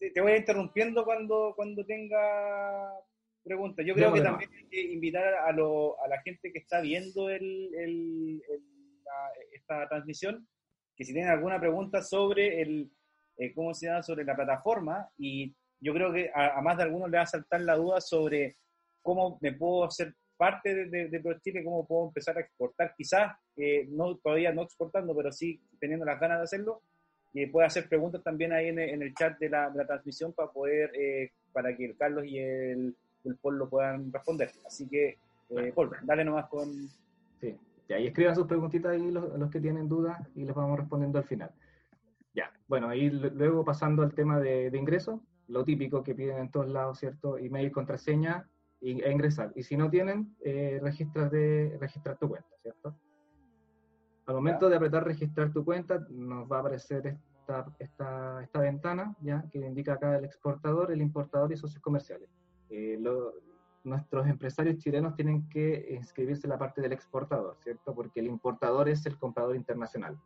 [0.00, 2.98] Te, te, voy interrumpiendo cuando, cuando tenga
[3.44, 3.86] preguntas.
[3.86, 6.80] Yo creo démosle que también hay que invitar a, lo, a la gente que está
[6.80, 8.62] viendo el, el, el
[9.04, 10.48] la, esta transmisión
[10.96, 12.90] que si tienen alguna pregunta sobre el,
[13.38, 14.02] eh, ¿cómo se llama?
[14.02, 17.26] Sobre la plataforma y yo creo que a, a, más de algunos le va a
[17.26, 18.56] saltar la duda sobre
[19.02, 23.32] cómo me puedo hacer parte de, de, de ProChile, cómo puedo empezar a exportar, quizás
[23.56, 26.82] eh, no todavía no exportando, pero sí teniendo las ganas de hacerlo,
[27.32, 30.32] y puede hacer preguntas también ahí en en el chat de la, de la, transmisión
[30.32, 34.50] para poder, eh, para que el Carlos y el, el Paul lo puedan responder.
[34.66, 35.16] Así que,
[35.50, 36.68] eh, Paul, dale nomás con...
[37.40, 37.56] Sí.
[37.88, 41.18] Y ahí escriban sus preguntitas ahí los, los, que tienen dudas y les vamos respondiendo
[41.18, 41.50] al final.
[42.34, 46.50] Ya, bueno, ahí luego pasando al tema de, de ingreso, lo típico que piden en
[46.50, 47.36] todos lados, ¿cierto?
[47.38, 48.48] Email, contraseña
[48.80, 49.52] e ingresar.
[49.54, 52.96] Y si no tienen, eh, de, registrar tu cuenta, ¿cierto?
[54.26, 59.14] Al momento de apretar registrar tu cuenta, nos va a aparecer esta, esta, esta ventana,
[59.20, 59.44] ¿ya?
[59.50, 62.28] Que indica acá el exportador, el importador y socios comerciales.
[62.70, 62.98] Eh,
[63.84, 67.94] nuestros empresarios chilenos tienen que inscribirse en la parte del exportador, ¿cierto?
[67.94, 70.18] Porque el importador es el comprador internacional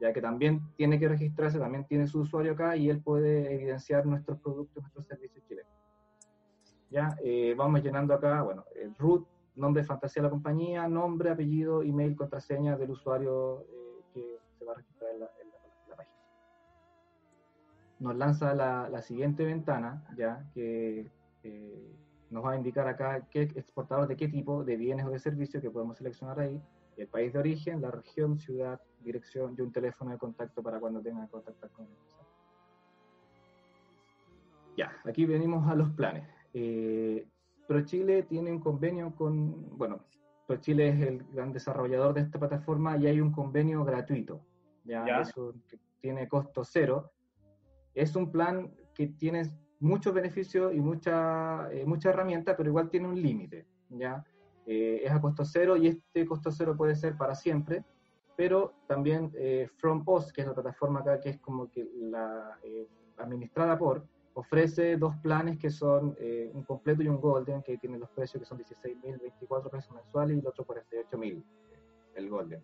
[0.00, 4.06] ya que también tiene que registrarse, también tiene su usuario acá y él puede evidenciar
[4.06, 5.70] nuestros productos, nuestros servicios chilenos.
[6.90, 11.82] Ya, eh, vamos llenando acá, bueno, el root, nombre fantasía de la compañía, nombre, apellido,
[11.82, 15.26] email, contraseña del usuario eh, que se va a registrar en la,
[15.96, 16.16] página.
[18.00, 21.10] Nos lanza la, siguiente ventana, ya, que
[21.44, 21.94] eh,
[22.30, 25.62] nos va a indicar acá qué exportador de qué tipo de bienes o de servicios
[25.62, 26.62] que podemos seleccionar ahí
[26.96, 31.00] el país de origen, la región, ciudad, dirección y un teléfono de contacto para cuando
[31.00, 32.26] tengan que contactar con el empresario.
[34.76, 36.28] Ya, aquí venimos a los planes.
[36.52, 37.26] Eh,
[37.66, 40.04] ProChile tiene un convenio con, bueno,
[40.46, 44.40] ProChile es el gran desarrollador de esta plataforma y hay un convenio gratuito.
[44.84, 45.54] Ya, Eso
[46.00, 47.12] tiene costo cero.
[47.94, 53.08] Es un plan que tiene muchos beneficios y mucha, eh, mucha herramienta, pero igual tiene
[53.08, 53.66] un límite.
[53.88, 54.24] ¿ya?
[54.66, 57.84] Eh, es a costo cero y este costo cero puede ser para siempre,
[58.36, 62.58] pero también eh, From Us, que es la plataforma acá que es como que la
[62.62, 66.16] eh, administrada por, ofrece dos planes que son
[66.54, 70.40] un completo y un golden, que tienen los precios que son 16.024 pesos mensuales y
[70.40, 71.42] el otro 48.000,
[72.14, 72.62] el golden.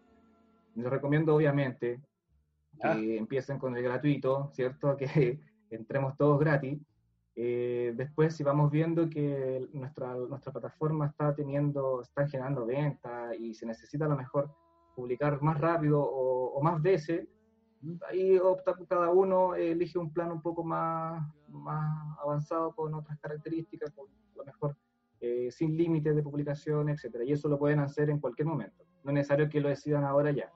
[0.77, 2.01] Les recomiendo obviamente
[2.81, 2.97] que ah.
[2.97, 4.97] empiecen con el gratuito, ¿cierto?
[4.97, 6.79] Que entremos todos gratis
[7.39, 13.53] eh, después, si vamos viendo que nuestra, nuestra plataforma está teniendo, está generando ventas y
[13.53, 14.51] se necesita a lo mejor
[14.95, 17.29] publicar más rápido o, más veces,
[18.09, 23.93] ahí opta cada uno, elige un plan un poco más, más avanzado con otras características,
[23.93, 24.77] con a lo mejor
[25.21, 27.25] eh, sin límites de publicación, etcétera.
[27.25, 28.83] Y eso lo pueden hacer en cualquier momento.
[29.05, 30.51] No es necesario que lo decidan ahora ya.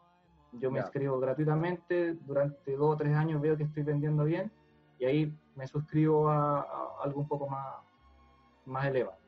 [0.53, 4.51] Yo me inscribo gratuitamente, durante dos o tres años veo que estoy vendiendo bien
[4.99, 6.61] y ahí me suscribo a,
[7.03, 7.77] algo un poco más,
[8.67, 9.19] más elevado.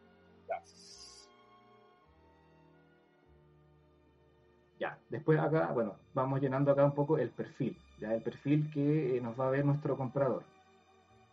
[4.79, 9.17] Ya, después acá, bueno, vamos llenando acá un poco el perfil, ya el perfil que
[9.17, 10.43] eh, nos va a ver nuestro comprador.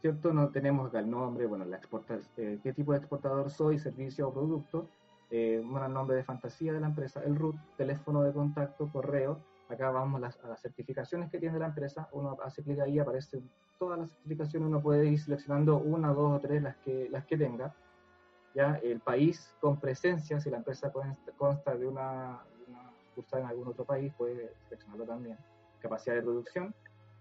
[0.02, 0.32] ¿Cierto?
[0.32, 4.28] No tenemos acá el nombre, bueno, la exporta, eh, qué tipo de exportador soy, servicio
[4.28, 4.88] o producto,
[5.32, 9.40] eh, bueno, el nombre de fantasía de la empresa, el root, teléfono de contacto, correo,
[9.70, 13.42] acá vamos a las, certificaciones que tiene la empresa, uno hace clic ahí, aparece
[13.78, 17.38] todas las certificaciones, uno puede ir seleccionando una, dos o tres las que, las que
[17.38, 17.74] tenga.
[18.56, 20.92] Ya el país con presencia, si la empresa
[21.38, 22.92] consta de una, una
[23.34, 25.38] en algún otro país, puede seleccionarlo también.
[25.80, 26.74] Capacidad de producción.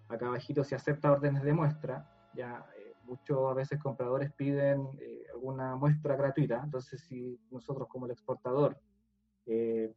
[0.08, 2.10] Acá abajito se acepta órdenes de muestra.
[2.34, 6.62] Ya eh, muchos a veces compradores piden eh, alguna muestra gratuita.
[6.64, 8.78] Entonces, si nosotros como el exportador
[9.44, 9.92] eh,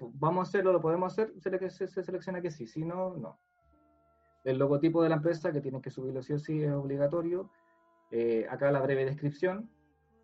[0.00, 3.38] vamos a hacerlo, lo podemos hacer, se, se selecciona que sí, si no, no
[4.44, 7.50] el logotipo de la empresa, que tienen que subirlo sí o sí, es obligatorio.
[8.10, 9.70] Eh, acá la breve descripción,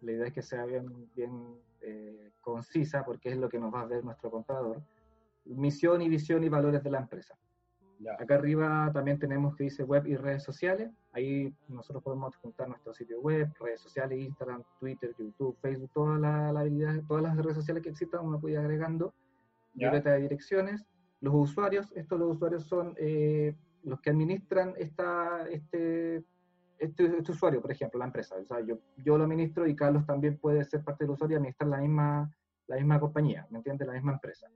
[0.01, 3.83] la idea es que sea bien, bien eh, concisa, porque es lo que nos va
[3.83, 4.83] a ver nuestro contador.
[5.45, 7.37] Misión y visión y valores de la empresa.
[8.19, 10.91] Acá arriba también tenemos que dice web y redes sociales.
[11.13, 16.57] Ahí nosotros podemos juntar nuestro sitio web, redes sociales, Instagram, Twitter, YouTube, Facebook, todas las
[16.57, 19.15] habilidades, todas las redes sociales que existan, uno puede ir agregando.
[19.75, 20.87] Libreta de direcciones.
[21.21, 26.25] Los usuarios, estos los usuarios son eh, los que administran esta, este,
[26.79, 28.37] este, este, usuario, por ejemplo, la empresa.
[28.37, 31.39] O sea, yo, yo lo administro y Carlos también puede ser parte del usuario y
[31.39, 32.35] administrar la misma,
[32.67, 33.87] la misma compañía, ¿me entiendes?
[33.87, 34.49] La misma empresa.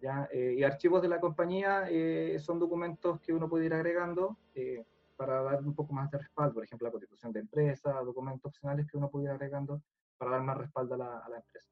[0.00, 0.28] ¿Ya?
[0.32, 4.86] Eh, y archivos de la compañía eh, son documentos que uno puede ir agregando eh,
[5.16, 8.86] para dar un poco más de respaldo, por ejemplo, la constitución de empresa, documentos opcionales
[8.90, 9.82] que uno puede ir agregando
[10.16, 11.68] para dar más respaldo a la, a la empresa.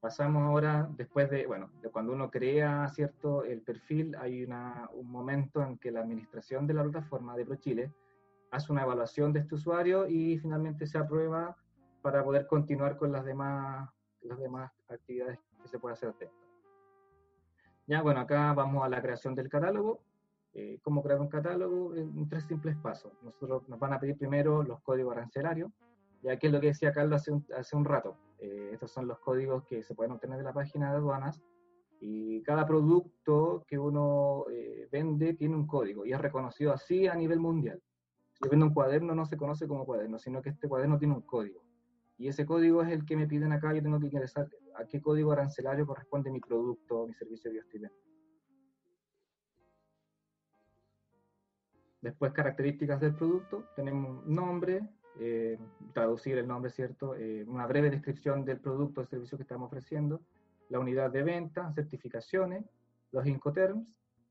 [0.00, 5.10] Pasamos ahora, después de, bueno, de cuando uno crea, ¿cierto?, el perfil, hay una, un
[5.10, 7.92] momento en que la administración de la plataforma de ProChile
[8.50, 11.56] hace una evaluación de este usuario y finalmente se aprueba
[12.02, 13.88] para poder continuar con las demás,
[14.22, 16.14] las demás actividades que se puede hacer.
[17.86, 20.00] Ya, bueno, acá vamos a la creación del catálogo.
[20.54, 21.94] Eh, ¿Cómo crear un catálogo?
[21.94, 23.12] En tres simples pasos.
[23.22, 25.70] Nosotros nos van a pedir primero los códigos arancelarios,
[26.22, 29.18] ya que es lo que decía Carlos hace hace un rato eh, estos son los
[29.18, 31.42] códigos que se pueden obtener de la página de aduanas
[32.00, 37.14] y cada producto que uno eh, vende tiene un código y es reconocido así a
[37.14, 37.82] nivel mundial.
[38.32, 41.14] Si yo vendo un cuaderno no se conoce como cuaderno, sino que este cuaderno tiene
[41.14, 41.62] un código.
[42.16, 45.00] Y ese código es el que me piden acá, yo tengo que ingresar a qué
[45.00, 48.10] código arancelario corresponde mi producto o mi servicio biostimulante.
[52.00, 54.88] Después características del producto, tenemos nombre,
[55.18, 55.58] eh,
[55.92, 57.14] traducir el nombre, ¿cierto?
[57.14, 60.20] Eh, una breve descripción del producto o servicio que estamos ofreciendo,
[60.68, 62.64] la unidad de venta, certificaciones,
[63.12, 63.86] los Incoterms,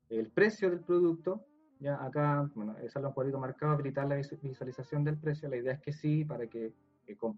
[0.09, 1.45] el precio del producto.
[1.79, 5.49] Ya acá, bueno, es algo un cuadrito marcado, habilitar la visualización del precio.
[5.49, 6.73] La idea es que sí, para que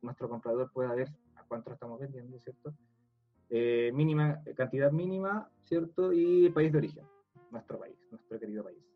[0.02, 2.74] nuestro comprador pueda ver a cuánto estamos vendiendo, ¿cierto?
[3.50, 6.14] Eh, mínima, cantidad mínima, ¿cierto?
[6.14, 7.06] Y país de origen,
[7.52, 8.91] nuestro país, nuestro querido país.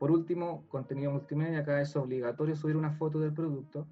[0.00, 3.86] Por último, contenido multimedia, acá es obligatorio subir una foto del producto,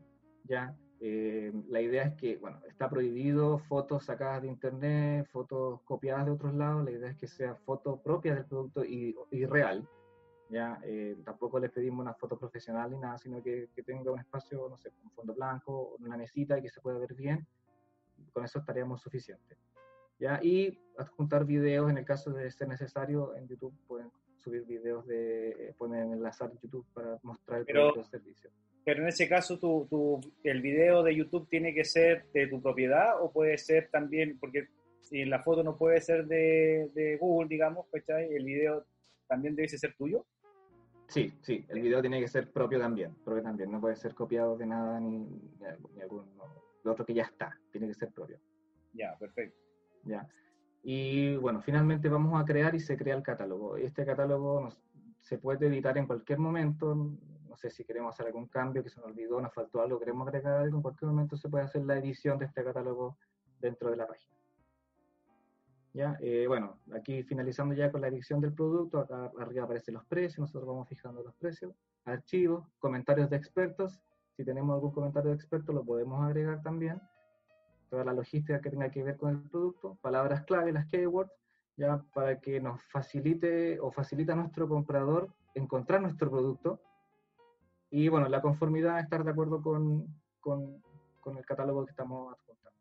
[0.44, 0.74] ¿ya?
[1.00, 6.32] Eh, la idea es que, bueno, está prohibido fotos sacadas de internet, fotos copiadas de
[6.32, 9.86] otros lados, la idea es que sea foto propia del producto y, y real,
[10.48, 10.80] ¿ya?
[10.82, 14.66] Eh, tampoco les pedimos una foto profesional ni nada, sino que, que, tenga un espacio,
[14.66, 17.46] no sé, un fondo blanco, una mesita y que se pueda ver bien,
[18.32, 19.58] con eso estaríamos suficientes.
[20.18, 20.40] ¿ya?
[20.42, 24.10] Y adjuntar videos, en el caso de ser necesario, en YouTube pueden
[24.48, 28.50] subir videos de, eh, pueden enlazar YouTube para mostrar el pero, servicio.
[28.84, 32.62] Pero en ese caso, tu, tu, ¿el video de YouTube tiene que ser de tu
[32.62, 34.68] propiedad o puede ser también, porque
[35.00, 38.84] si la foto no puede ser de, de Google, digamos, ¿El video
[39.26, 40.24] también debe ser tuyo?
[41.08, 44.56] Sí, sí, el video tiene que ser propio también, propio también, no puede ser copiado
[44.56, 46.26] de nada ni, ni algún
[46.84, 48.38] de otro que ya está, tiene que ser propio.
[48.92, 49.58] Ya, perfecto.
[50.04, 50.26] Ya.
[50.90, 53.76] Y bueno, finalmente vamos a crear y se crea el catálogo.
[53.76, 54.70] Este catálogo
[55.20, 56.94] se puede editar en cualquier momento.
[56.94, 60.26] No sé si queremos hacer algún cambio, que se nos olvidó, nos faltó algo, queremos
[60.26, 60.76] agregar algo.
[60.78, 63.18] En cualquier momento se puede hacer la edición de este catálogo
[63.60, 64.34] dentro de la página.
[65.92, 66.16] ¿Ya?
[66.20, 70.38] Eh, bueno, aquí finalizando ya con la edición del producto, acá arriba aparecen los precios,
[70.38, 71.74] nosotros vamos fijando los precios,
[72.06, 74.00] archivos, comentarios de expertos.
[74.38, 76.98] Si tenemos algún comentario de experto, lo podemos agregar también
[77.88, 81.32] toda la logística que tenga que ver con el producto, palabras clave, las keywords,
[81.76, 86.80] ya para que nos facilite o facilita a nuestro comprador encontrar nuestro producto.
[87.90, 90.06] Y bueno, la conformidad, estar de acuerdo con,
[90.40, 90.82] con,
[91.20, 92.78] con el catálogo que estamos adjuntando.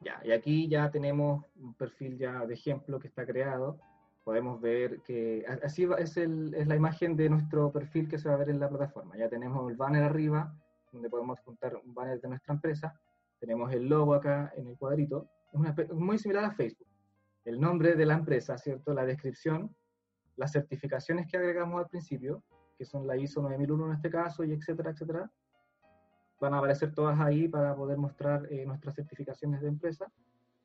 [0.00, 3.78] Ya, y aquí ya tenemos un perfil ya de ejemplo que está creado.
[4.24, 8.34] Podemos ver que así es, el, es la imagen de nuestro perfil que se va
[8.34, 9.16] a ver en la plataforma.
[9.16, 10.54] Ya tenemos el banner arriba,
[10.94, 12.98] donde podemos juntar un banner de nuestra empresa.
[13.38, 15.28] Tenemos el logo acá en el cuadrito.
[15.52, 16.86] Es muy similar a Facebook.
[17.44, 18.94] El nombre de la empresa, ¿cierto?
[18.94, 19.74] La descripción,
[20.36, 22.42] las certificaciones que agregamos al principio,
[22.78, 25.30] que son la ISO 9001 en este caso, y etcétera, etcétera.
[26.40, 30.10] Van a aparecer todas ahí para poder mostrar eh, nuestras certificaciones de empresa.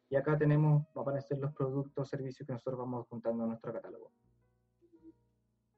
[0.09, 3.73] Y acá tenemos, van a aparecer los productos, servicios que nosotros vamos juntando en nuestro
[3.73, 4.11] catálogo.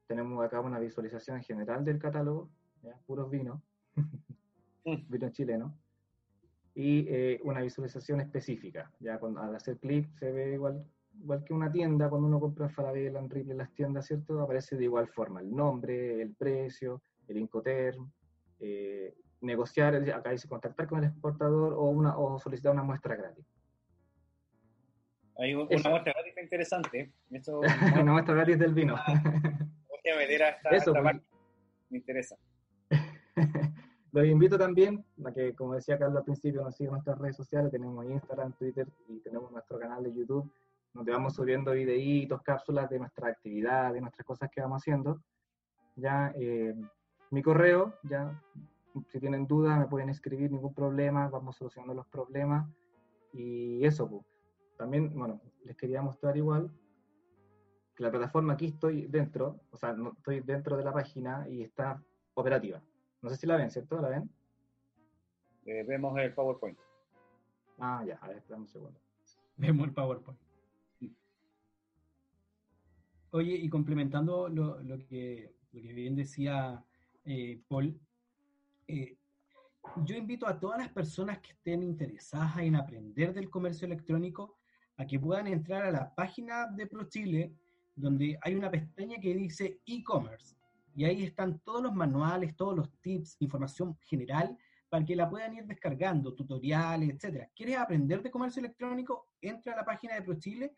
[0.06, 2.50] Tenemos acá una visualización general del catálogo,
[2.82, 2.96] ¿ya?
[3.06, 3.60] puros vinos.
[5.08, 5.76] vino chileno,
[6.74, 8.90] y eh, una visualización específica.
[9.00, 10.84] Ya al hacer clic se ve igual,
[11.20, 14.40] igual que una tienda, cuando uno compra Falabella, en Ripley, las tiendas, ¿cierto?
[14.40, 18.10] Aparece de igual forma el nombre, el precio, el Incoterm,
[18.60, 23.44] eh, negociar, acá dice contactar con el exportador o, una, o solicitar una muestra gratis.
[25.38, 27.12] Hay una muestra gratis interesante.
[28.00, 28.94] una muestra gratis del vino.
[29.06, 31.16] Voy a meter a esta, Eso, pues.
[31.90, 32.36] Me interesa.
[34.12, 37.72] Los invito también a que, como decía Carlos al principio, nos sigan nuestras redes sociales.
[37.72, 40.52] Tenemos Instagram, Twitter y tenemos nuestro canal de YouTube,
[40.92, 45.22] donde vamos subiendo videitos, cápsulas de nuestra actividad, de nuestras cosas que vamos haciendo.
[45.96, 46.74] Ya, eh,
[47.30, 48.38] mi correo, ya,
[49.08, 52.68] si tienen dudas, me pueden escribir, ningún problema, vamos solucionando los problemas.
[53.32, 54.26] Y eso, pues.
[54.76, 56.70] También, bueno, les quería mostrar igual
[57.94, 61.62] que la plataforma aquí estoy dentro, o sea, no, estoy dentro de la página y
[61.62, 62.02] está
[62.34, 62.82] operativa.
[63.22, 64.00] No sé si la ven, ¿cierto?
[64.00, 64.28] ¿La ven?
[65.64, 66.76] Eh, vemos el PowerPoint.
[67.78, 69.00] Ah, ya, a ver, espera un segundo.
[69.56, 70.40] Vemos el PowerPoint.
[73.30, 76.84] Oye, y complementando lo, que, bien decía
[77.24, 77.98] eh, Paul,
[78.88, 79.16] eh,
[80.04, 84.58] yo invito a todas las personas que estén interesadas en aprender del comercio electrónico
[84.96, 87.56] a que puedan entrar a la página de ProChile,
[87.94, 90.56] donde hay una pestaña que dice e-commerce.
[90.94, 94.56] Y ahí están todos los manuales, todos los tips, información general
[94.92, 97.48] para que la puedan ir descargando, tutoriales, etcétera.
[97.56, 99.30] ¿Quieres aprender de comercio electrónico?
[99.40, 100.76] Entra a la página de ProChile,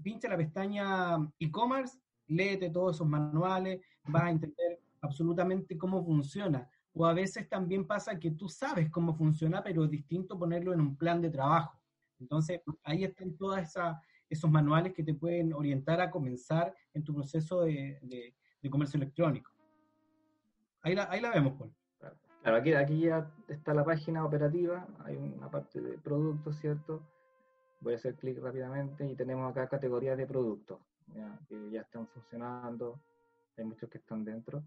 [0.00, 1.98] pincha la pestaña e-commerce,
[2.28, 6.70] léete todos esos manuales, vas a entender absolutamente cómo funciona.
[6.92, 10.80] O a veces también pasa que tú sabes cómo funciona, pero es distinto ponerlo en
[10.80, 11.80] un plan de trabajo.
[12.20, 13.58] Entonces, ahí están todos
[14.28, 18.36] esos manuales que te pueden orientar a comenzar en tu proceso de, de
[18.68, 19.50] comercio electrónico.
[20.82, 21.72] Ahí la, ahí la vemos, Paul.
[22.42, 27.02] Claro, aquí, aquí ya está la página operativa, hay una parte de productos, ¿cierto?
[27.80, 30.78] voy a hacer clic rápidamente y tenemos acá categorías de productos
[31.48, 33.00] que ya están funcionando,
[33.56, 34.62] hay muchos que están dentro.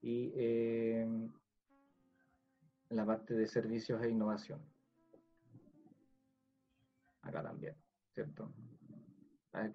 [0.00, 1.28] Y eh,
[2.90, 4.60] la parte de servicios e innovación.
[7.22, 7.74] Acá también,
[8.14, 8.52] ¿cierto?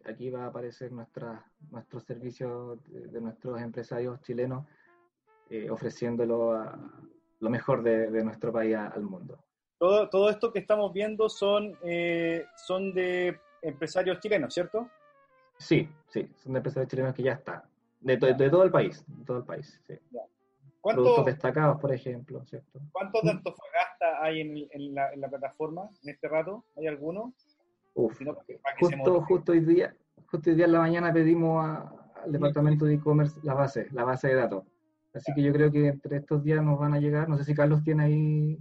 [0.06, 4.66] Aquí va a aparecer nuestra, nuestros servicios de, nuestros empresarios chilenos
[5.50, 6.78] eh, ofreciéndolo a,
[7.40, 9.44] lo mejor de, nuestro país al mundo.
[9.78, 14.88] Todo, todo, esto que estamos viendo son, eh, son de empresarios chilenos, ¿cierto?
[15.58, 17.64] Sí, sí, son de empresarios chilenos que ya están.
[18.00, 19.96] De, de, todo el país, de todo el país, sí.
[20.82, 22.80] Productos destacados, por ejemplo, ¿cierto?
[22.92, 26.66] ¿Cuántos de Antofagasta hay en, en, la, en la plataforma en este rato?
[26.76, 27.34] ¿Hay alguno?
[27.94, 28.20] Uf,
[28.80, 29.96] justo, justo, hoy día,
[30.28, 34.30] justo hoy día en la mañana pedimos al departamento de e-commerce la base, la base
[34.30, 34.64] de datos.
[35.14, 37.28] Así que yo creo que entre estos días nos van a llegar.
[37.28, 38.58] No sé si Carlos tiene ahí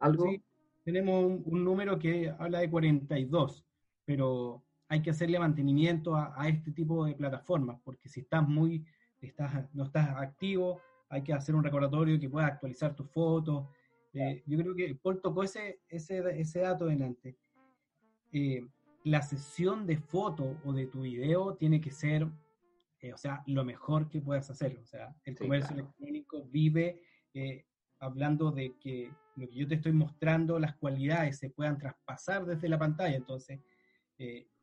[0.00, 0.24] algo.
[0.24, 0.42] Sí,
[0.84, 3.64] tenemos un, número que habla de 42,
[4.04, 8.84] pero hay que hacerle mantenimiento a, este tipo de plataformas, porque si estás muy,
[9.20, 13.68] estás, no estás activo, hay que hacer un recordatorio que pueda actualizar tus fotos.
[14.12, 17.36] Eh, yo creo que Paul tocó ese, ese, ese dato delante.
[18.34, 18.66] Eh,
[19.04, 22.26] la sesión de foto o de tu video tiene que ser,
[23.00, 24.76] eh, o sea, lo mejor que puedas hacer.
[24.82, 27.00] O sea, el comercio electrónico vive
[27.32, 27.64] eh,
[28.00, 32.68] hablando de que lo que yo te estoy mostrando, las cualidades se puedan traspasar desde
[32.68, 33.16] la pantalla.
[33.16, 33.60] Entonces,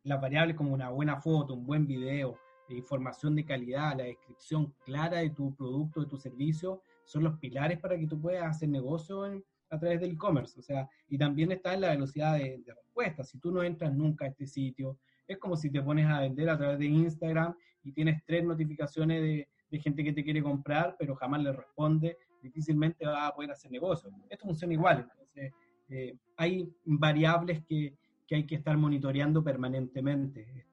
[0.04, 5.20] las variables como una buena foto, un buen video, información de calidad, la descripción clara
[5.20, 9.26] de tu producto, de tu servicio, son los pilares para que tú puedas hacer negocio
[9.26, 13.24] en, a través del e-commerce, o sea, y también está en la velocidad de, respuesta.
[13.24, 16.50] Si tú no entras nunca a este sitio, es como si te pones a vender
[16.50, 19.48] a través de Instagram y tienes tres notificaciones de,
[19.80, 24.12] gente que te quiere comprar, pero jamás le responde, difícilmente va a poder hacer negocio.
[24.30, 25.54] Esto funciona igual, entonces
[25.88, 27.94] eh, hay variables que,
[28.28, 30.66] que, hay que estar monitoreando permanentemente.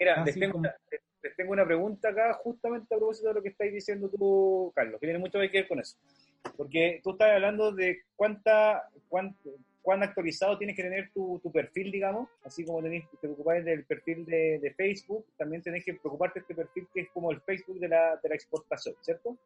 [0.00, 0.62] Mira, les tengo,
[1.36, 5.06] tengo, una pregunta acá justamente a propósito de lo que estáis diciendo tú, Carlos, que
[5.06, 5.98] tiene mucho que ver con eso.
[6.56, 9.36] Porque tú estás hablando de cuánta, cuán,
[9.82, 13.84] cuán actualizado tienes que tener tu, tu, perfil, digamos, así como tenés, te preocupáis del
[13.84, 17.40] perfil de, de, Facebook, también tenés que preocuparte de este perfil que es como el
[17.40, 19.36] Facebook de la, de la exportación, ¿cierto?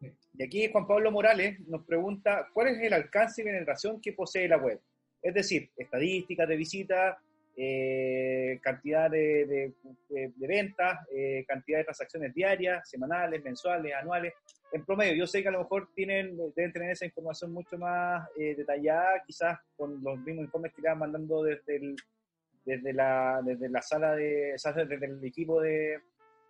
[0.00, 4.48] Y aquí Juan Pablo Morales nos pregunta, ¿cuál es el alcance y penetración que posee
[4.48, 4.80] la web?
[5.22, 7.18] Es decir, estadísticas de visitas,
[7.56, 9.74] eh, cantidad de,
[10.08, 14.34] de, ventas, eh, cantidad de transacciones diarias, semanales, mensuales, anuales
[14.72, 15.14] en promedio.
[15.14, 19.22] Yo sé que a lo mejor tienen, deben tener esa información mucho más eh, detallada,
[19.26, 21.96] quizás con los mismos informes que le van mandando desde,
[22.64, 24.54] desde, la, desde la sala de,
[24.88, 26.00] desde el equipo de,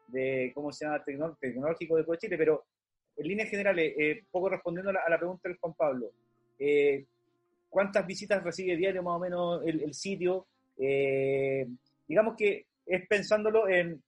[0.09, 2.67] de ¿cómo se llama?, tecnológico de Chile, pero
[3.17, 6.11] en líneas generales, eh, poco respondiendo a la, pregunta del Juan Pablo,
[6.59, 7.05] eh,
[7.69, 10.47] ¿cuántas visitas recibe diario más o menos el sitio?
[10.77, 14.03] Digamos que es pensándolo en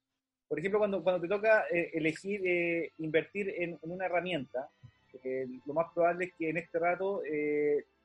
[0.52, 4.68] por ejemplo, cuando, cuando te toca eh, elegir eh, invertir en, una herramienta,
[5.24, 7.22] eh, lo más probable es que en este rato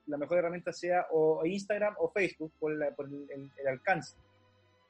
[0.06, 4.16] la mejor herramienta sea o Instagram o Facebook por, el, alcance,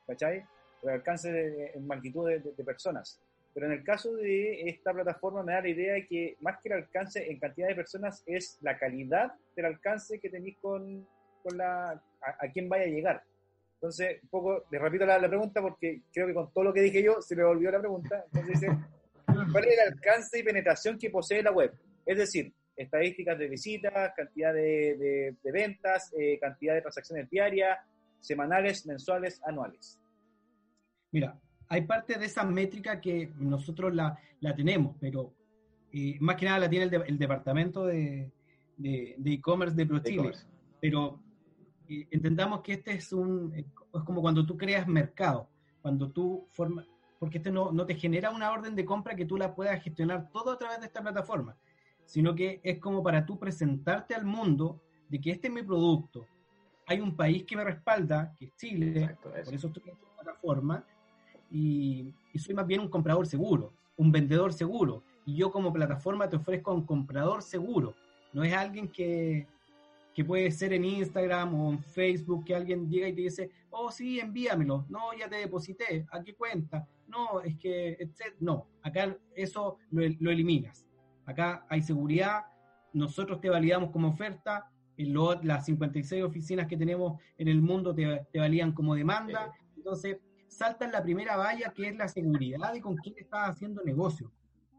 [0.05, 0.45] ¿cachai?
[0.79, 3.19] Por el alcance en magnitud de, personas.
[3.55, 6.69] Pero en el caso de esta plataforma me da la idea de que más que
[6.69, 11.07] el alcance en cantidad de personas es la calidad del alcance que tenéis con,
[11.41, 13.23] con la, a, a quién vaya a llegar.
[13.79, 17.03] Entonces, un poco, le repito la, pregunta porque creo que con todo lo que dije
[17.03, 18.23] yo se me volvió la pregunta.
[18.25, 18.77] Entonces dice,
[19.25, 21.71] ¿cuál es el alcance y penetración que posee la web?
[22.03, 27.77] Es decir, estadísticas de visitas, cantidad de, ventas, eh, cantidad de transacciones diarias,
[28.19, 29.99] semanales, mensuales, anuales.
[31.11, 34.17] Mira, hay parte de esa métrica que nosotros la,
[34.55, 35.35] tenemos, pero
[35.93, 38.31] eh, más que nada la tiene el, departamento de
[38.79, 40.31] e-commerce de, ProChile.
[40.81, 41.19] Pero
[42.11, 43.65] entendamos que este es un, es
[44.05, 45.47] como cuando tú creas mercado,
[45.81, 46.85] cuando tú formas,
[47.19, 50.29] porque este no, no te genera una orden de compra que tú la puedas gestionar
[50.31, 51.55] todo a través de esta plataforma,
[52.05, 56.25] sino que es como para tú presentarte al mundo de que este es mi producto,
[56.85, 60.83] hay un país que me respalda, que es Chile, por eso estoy en esta plataforma,
[61.51, 66.29] y, y soy más bien un comprador seguro, un vendedor seguro, y yo como plataforma
[66.29, 67.93] te ofrezco a un comprador seguro,
[68.31, 69.47] no es alguien que,
[70.17, 73.91] que puede ser en Instagram o en Facebook, que alguien llega y te dice, oh
[73.91, 76.87] sí, envíamelo, no, ya te deposité, ¿a qué cuenta?
[77.05, 78.09] No, es que,
[78.39, 80.87] no, acá eso lo, eliminas.
[81.23, 82.45] Acá hay seguridad,
[82.93, 88.39] nosotros te validamos como oferta, las 56 oficinas que tenemos en el mundo te, te
[88.39, 93.13] validan como demanda, entonces salta la primera valla que es la seguridad de con quién
[93.19, 94.31] estás haciendo negocio.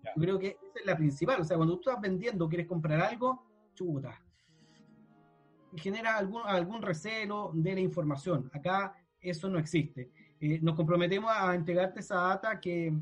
[0.03, 3.01] Yo creo que esa es la principal, o sea, cuando tú estás vendiendo, quieres comprar
[3.01, 4.20] algo, chuta,
[5.77, 8.51] genera algún, algún recelo de la información.
[8.53, 10.11] Acá eso no existe.
[10.41, 12.93] Eh, nos comprometemos a entregarte esa data que,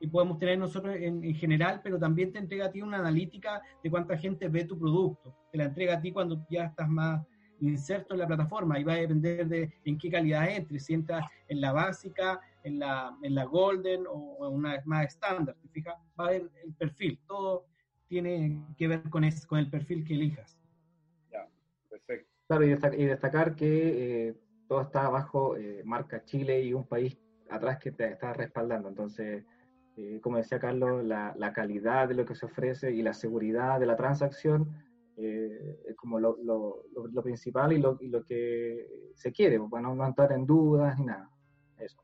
[0.00, 3.60] que podemos tener nosotros en, en, general, pero también te entrega a ti una analítica
[3.82, 5.34] de cuánta gente ve tu producto.
[5.50, 7.20] Te la entrega a ti cuando ya estás más
[7.60, 11.26] inserto en la plataforma y va a depender de en qué calidad entres, si entras
[11.48, 15.94] en la básica, en la, en la golden o en una más estándar, ¿te fijas?
[16.18, 17.66] Va a ver el perfil, todo
[18.08, 20.58] tiene que ver con, es, con el perfil que elijas.
[22.56, 24.34] Claro, y, y destacar que eh,
[24.68, 27.18] todo está bajo eh, marca Chile y un país
[27.50, 28.88] atrás que te está respaldando.
[28.88, 29.44] Entonces,
[29.96, 33.80] eh, como decía Carlos, la, la, calidad de lo que se ofrece y la seguridad
[33.80, 34.68] de la transacción
[35.16, 39.82] eh, es como lo, lo, lo, principal y lo, y lo que se quiere, para
[39.82, 41.28] no, no entrar en dudas ni nada.
[41.78, 42.00] Eso.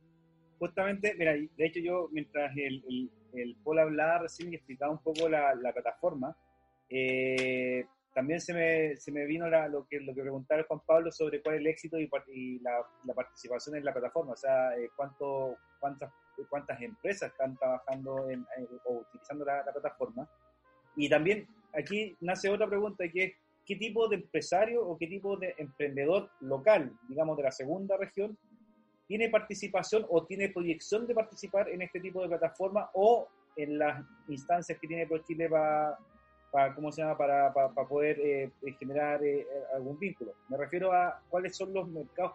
[0.59, 5.03] Justamente, mira, de hecho yo, mientras el, el, el Paul hablaba recién y explicaba un
[5.03, 6.37] poco la, la plataforma,
[6.89, 11.13] eh, también se me, se me vino la, lo, que, lo que preguntaba Juan Pablo
[11.13, 15.57] sobre cuál es el éxito y, la, participación en la plataforma, o sea, eh, cuánto,
[15.79, 16.13] cuántas,
[16.49, 18.47] cuántas empresas están trabajando en,
[18.85, 20.29] o utilizando la, la, plataforma.
[20.97, 23.37] Y también aquí nace otra pregunta que
[23.71, 28.37] ¿qué tipo de empresario o qué tipo de emprendedor local, digamos, de la segunda región,
[29.07, 34.05] tiene participación o tiene proyección de participar en este tipo de plataforma o en las
[34.29, 35.97] instancias que tiene ProChile para
[36.51, 37.17] para, ¿cómo se llama?
[37.17, 40.35] para, para, poder eh, generar eh, algún vínculo.
[40.49, 42.35] Me refiero a cuáles son los mercados,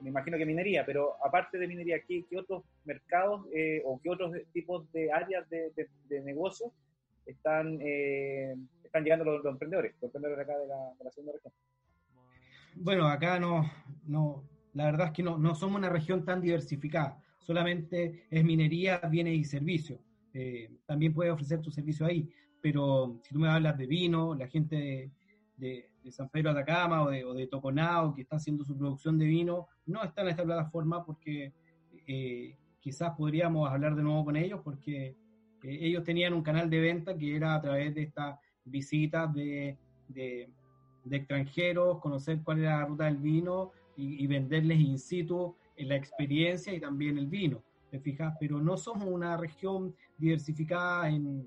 [0.00, 4.10] me imagino que minería, pero aparte de minería, ¿qué, qué otros mercados eh, o qué
[4.10, 6.72] otros tipos de áreas de, de, de negocio
[7.26, 11.52] están, eh, están llegando los, los, emprendedores, los emprendedores acá de la, segunda región?
[12.74, 13.70] Bueno, acá no,
[14.06, 18.98] no, la verdad es que no, no somos una región tan diversificada, solamente es minería,
[19.10, 20.00] bienes y servicios.
[20.86, 22.26] También puedes ofrecer tu servicio ahí,
[22.62, 25.10] pero si tú me hablas de vino, la gente
[25.56, 29.26] de, San Pedro de Atacama o de, o Toconao que está haciendo su producción de
[29.26, 31.52] vino, no está en esta plataforma porque
[32.06, 35.14] eh, quizás podríamos hablar de nuevo con ellos porque eh,
[35.62, 39.76] ellos tenían un canal de venta que era a través de estas visitas de,
[41.10, 46.72] extranjeros, conocer cuál era la ruta del vino y, y venderles in situ la experiencia
[46.72, 47.62] y también el vino.
[47.92, 48.34] ¿te fijas?
[48.40, 51.46] Pero no somos una región diversificada en,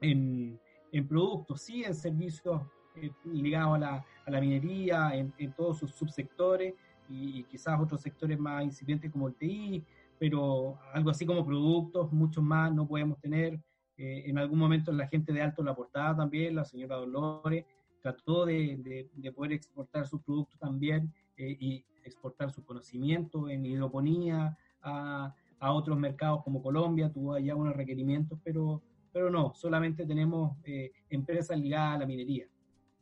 [0.00, 0.58] en,
[0.92, 2.62] en productos, sí en servicios
[2.96, 6.74] eh, ligados a la, a la minería, en, en, todos sus subsectores
[7.08, 9.84] y, quizás otros sectores más incipientes como el TI,
[10.18, 13.60] pero algo así como productos, muchos más no podemos tener.
[13.98, 17.64] Eh, en algún momento la gente de Alto La Portada también, la señora Dolores,
[18.02, 23.66] trató de, de, de poder exportar sus productos también eh, y exportar su conocimiento en
[23.66, 28.82] hidroponía a, a otros mercados como Colombia, tuvo allá unos requerimientos, pero
[29.16, 32.46] pero no, solamente tenemos eh, empresas ligadas a la minería.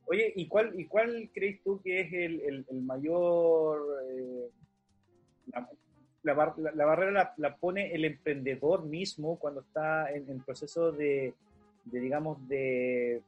[0.07, 3.85] Oye, ¿y cuál, y cuál crees tú que es el, el, mayor...
[4.09, 4.49] Eh,
[6.23, 11.35] la, la, barrera la, pone el emprendedor mismo cuando está en, en proceso de,
[11.87, 13.21] de, digamos, de,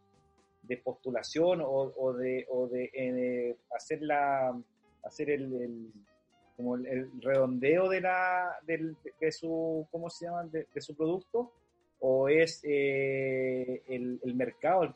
[0.62, 4.56] de postulación o, o, de, o de eh, hacer, la,
[5.02, 5.90] hacer el,
[6.56, 11.52] el redondeo de, la, de, de, su, ¿cómo se llama?, de su producto,
[12.00, 14.92] o es eh, el, mercado,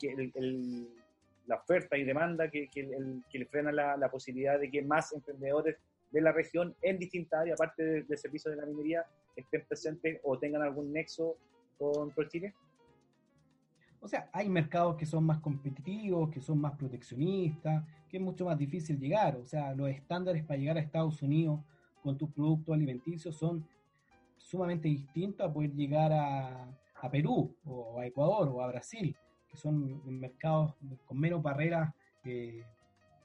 [1.46, 5.76] la oferta y demanda que, que, le frena la, la, posibilidad de que más emprendedores
[6.10, 9.04] de la región en distintas áreas, aparte del de servicio de la minería,
[9.36, 11.36] estén presentes o tengan algún nexo
[11.78, 12.54] con ProChile?
[14.00, 18.46] O sea, hay mercados que son más competitivos, que son más proteccionistas, que es mucho
[18.46, 19.36] más difícil llegar.
[19.36, 21.60] O sea, los estándares para llegar a Estados Unidos
[22.02, 23.66] con tus productos alimenticios son
[24.38, 26.66] sumamente distintos a poder llegar a,
[27.00, 29.16] a Perú o a Ecuador o a Brasil,
[29.48, 30.74] que son mercados
[31.06, 31.92] con menos barreras
[32.24, 32.62] eh,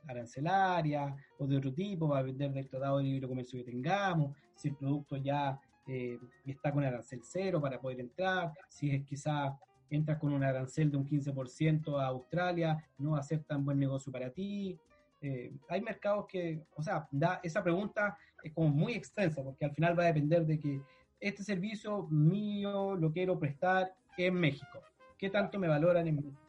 [0.07, 4.35] arancelarias o de otro tipo, va a vender del tratado de libre comercio que tengamos,
[4.55, 9.57] si el producto ya eh, está con arancel cero para poder entrar, si es quizá
[9.89, 13.79] entras con un arancel de un 15% a Australia, no va a ser tan buen
[13.79, 14.77] negocio para ti.
[15.21, 19.71] Eh, hay mercados que, o sea, da, esa pregunta es como muy extensa, porque al
[19.71, 20.81] final va a depender de que
[21.27, 24.79] este servicio mío lo quiero prestar en México.
[25.17, 26.39] ¿Qué tanto me valoran en México?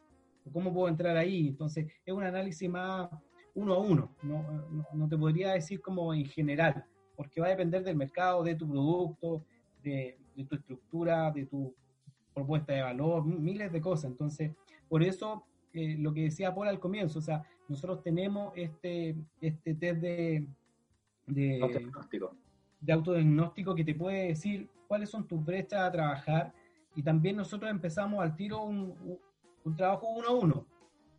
[0.53, 1.47] ¿Cómo puedo entrar ahí?
[1.47, 3.09] Entonces, es un análisis más
[3.55, 4.15] uno a uno.
[4.21, 8.69] No, te podría decir como en general, porque va a depender del mercado, de tu
[8.69, 9.43] producto,
[9.81, 11.73] de, de tu estructura, de tu
[12.35, 14.11] propuesta de valor, miles de cosas.
[14.11, 14.51] Entonces,
[14.87, 19.73] por eso eh, lo que decía Paul al comienzo, o sea, nosotros tenemos este, este
[19.73, 20.47] test de,
[21.25, 21.59] de,
[22.79, 26.53] de autodiagnóstico que te puede decir cuáles son tus brechas a trabajar
[26.95, 29.19] y también nosotros empezamos al tiro un,
[29.63, 30.65] un trabajo uno a uno,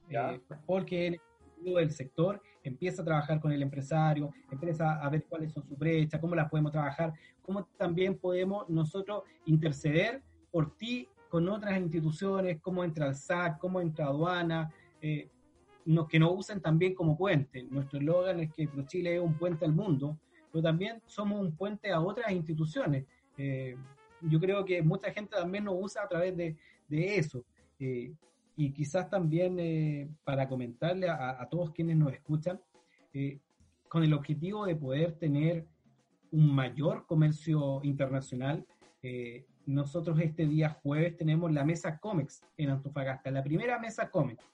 [0.09, 1.21] eh, porque
[1.63, 6.21] del sector empieza a trabajar con el empresario, empieza a ver cuáles son sus brechas,
[6.21, 12.85] cómo las podemos trabajar, cómo también podemos nosotros interceder por ti con otras instituciones, cómo
[12.85, 15.29] entra el SAC, cómo entra aduana, eh,
[16.09, 17.63] que nos usen también como puente.
[17.65, 20.19] Nuestro eslogan es que ProChile es un puente al mundo,
[20.53, 23.05] pero también somos un puente a otras instituciones.
[23.37, 23.77] Eh,
[24.23, 26.57] yo creo que mucha gente también nos usa a través de,
[26.91, 27.45] eso.
[27.79, 28.13] Eh,
[28.57, 32.61] y quizás también eh, para comentarle a, todos quienes nos escuchan,
[33.89, 35.67] con el objetivo de poder tener
[36.31, 38.65] un mayor comercio internacional,
[39.67, 44.45] nosotros este día jueves tenemos la mesa COMEX en Antofagasta, la primera mesa COMEX.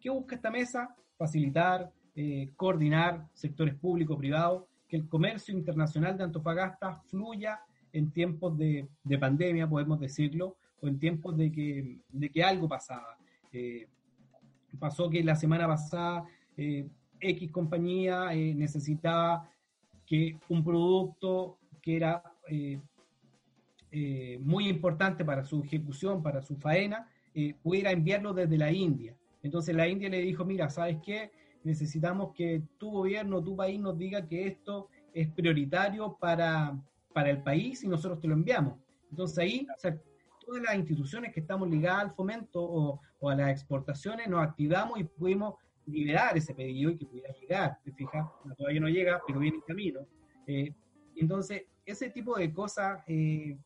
[0.00, 0.94] ¿Qué busca esta mesa?
[1.16, 1.92] Facilitar,
[2.56, 7.60] coordinar sectores públicos, privados, que el comercio internacional de Antofagasta fluya
[7.92, 13.16] en tiempos de, pandemia, podemos decirlo, o en tiempos de que, de que algo pasaba.
[13.52, 13.86] Eh,
[14.78, 16.24] pasó que la semana pasada
[16.56, 16.88] eh,
[17.20, 19.48] X compañía eh, necesitaba
[20.04, 22.22] que un producto que era
[24.40, 27.08] muy importante para su ejecución, para su faena,
[27.62, 29.16] pudiera enviarlo desde la India.
[29.42, 31.30] Entonces la India le dijo, mira, ¿sabes qué?
[31.64, 36.78] Necesitamos que tu gobierno, tu país nos diga que esto es prioritario para,
[37.12, 38.78] para el país y nosotros te lo enviamos.
[39.10, 39.66] Entonces ahí,
[40.44, 45.04] todas las instituciones que estamos ligadas al fomento o, a las exportaciones nos activamos y
[45.04, 45.54] pudimos
[45.86, 47.78] liberar ese pedido y que pudiera llegar.
[47.82, 50.00] Te fijas, todavía no llega, pero viene en camino.
[50.46, 50.74] Eh,
[51.16, 53.56] entonces, ese tipo de cosas eh,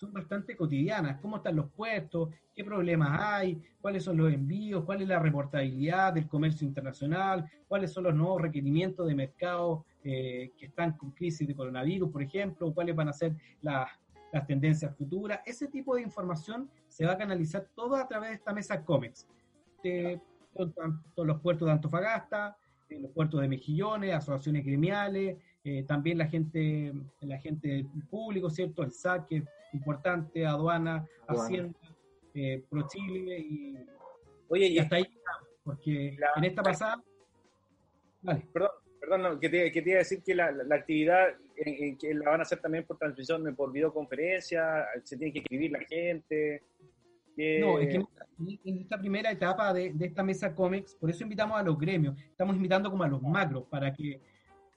[0.00, 1.20] son bastante cotidianas.
[1.20, 2.30] ¿Cómo están los puestos?
[2.54, 3.62] ¿Qué problemas hay?
[3.82, 4.82] ¿Cuáles son los envíos?
[4.84, 7.50] ¿Cuál es la reportabilidad del comercio internacional?
[7.68, 12.22] ¿Cuáles son los nuevos requerimientos de mercado eh, que están con crisis de coronavirus, por
[12.22, 13.90] ejemplo, cuáles van a ser las,
[14.46, 15.40] tendencias futuras.
[15.44, 19.26] Ese tipo de información se va a canalizar todo a través de esta mesa COMEX.
[19.82, 20.20] De,
[20.54, 22.56] todos los puertos de Antofagasta,
[22.88, 28.82] los puertos de Mejillones, asociaciones gremiales, eh, también la gente, la gente público, ¿cierto?
[28.82, 31.78] El SAC, importante, aduana, Hacienda,
[32.68, 33.76] Pro Chile y,
[34.48, 35.06] Oye, y, hasta ahí,
[35.62, 37.02] porque en esta pasada...
[38.22, 38.46] Vale.
[38.52, 42.30] Perdón, Perdón, que, te, que te iba a decir que la, la, actividad que la
[42.30, 46.62] van a hacer también por transmisión, por videoconferencia, se tiene que escribir la gente.
[47.60, 48.04] No, es que
[48.64, 52.14] en esta primera etapa de, de, esta mesa cómics, por eso invitamos a los gremios,
[52.20, 54.20] estamos invitando como a los macros, para que,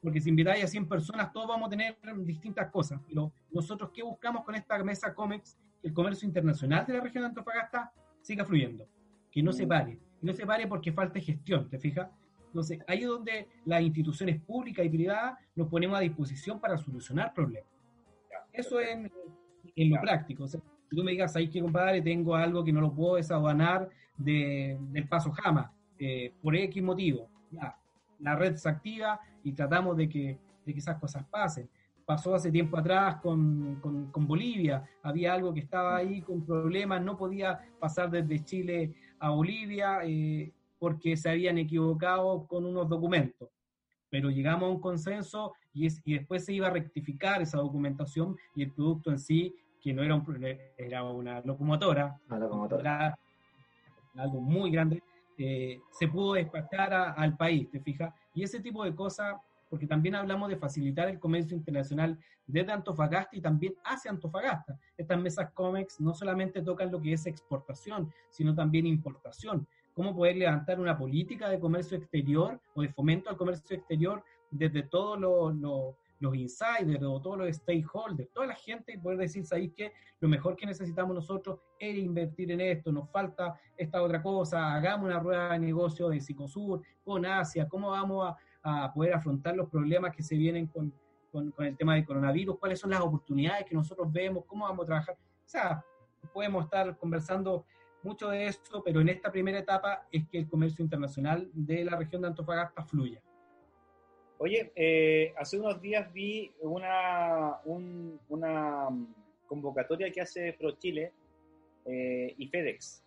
[0.04, 4.04] porque si invitáis a 100 personas, todos vamos a tener distintas cosas, pero nosotros, ¿qué
[4.04, 5.58] buscamos con esta mesa cómics?
[5.82, 7.92] Que el comercio internacional de la región de Antofagasta
[8.22, 8.86] siga fluyendo,
[9.32, 9.70] que no se mm.
[9.70, 12.10] pare, que no se pare porque falte gestión, ¿te fijas?
[12.48, 17.34] Entonces, ahí es donde las instituciones públicas y privadas nos ponemos a disposición para solucionar
[17.34, 17.70] problemas.
[18.52, 18.90] Eso es
[19.76, 20.48] en, lo práctico.
[20.48, 24.78] si tú me digas, ahí que compadre, tengo algo que no lo puedo desaduanar de,
[24.92, 27.30] del paso Jama, eh, por X motivo.
[27.50, 27.76] Ya,
[28.24, 31.70] la red se activa y tratamos de que, de que esas cosas pasen.
[32.06, 37.02] Pasó hace tiempo atrás con, con, con, Bolivia, había algo que estaba ahí con problemas,
[37.02, 43.48] no podía pasar desde Chile a Bolivia, eh, porque se habían equivocado con unos documentos.
[44.10, 48.64] Pero llegamos a un consenso y, y después se iba a rectificar esa documentación y
[48.64, 52.20] el producto en sí, que no era, un, era una locomotora,
[52.80, 55.02] Era algo muy grande,
[55.38, 58.14] eh, se pudo despachar al país, ¿te fijas?
[58.34, 59.36] Y ese tipo de cosas,
[59.70, 64.78] porque también hablamos de facilitar el comercio internacional desde Antofagasta y también hacia Antofagasta.
[64.98, 70.36] Estas mesas COMEX no solamente tocan lo que es exportación, sino también importación cómo poder
[70.36, 75.96] levantar una política de comercio exterior o de fomento al comercio exterior desde todos los,
[76.24, 80.30] los, insiders o todos los stakeholders, toda la gente y poder decir, ¿sabéis que Lo
[80.30, 85.20] mejor que necesitamos nosotros es invertir en esto, nos falta esta otra cosa, hagamos una
[85.20, 90.24] rueda de negocio de Psicosur con Asia, cómo vamos a, poder afrontar los problemas que
[90.24, 90.94] se vienen con,
[91.30, 94.84] con, con el tema del coronavirus, cuáles son las oportunidades que nosotros vemos, cómo vamos
[94.84, 95.16] a trabajar.
[95.16, 95.84] O sea,
[96.32, 97.66] podemos estar conversando
[98.04, 101.98] mucho de eso, pero en esta primera etapa es que el comercio internacional de la
[101.98, 103.22] región de Antofagasta fluya.
[104.44, 108.90] Oye, eh, hace unos días vi una, una
[109.48, 111.14] convocatoria que hace ProChile
[111.86, 113.06] eh, y FedEx.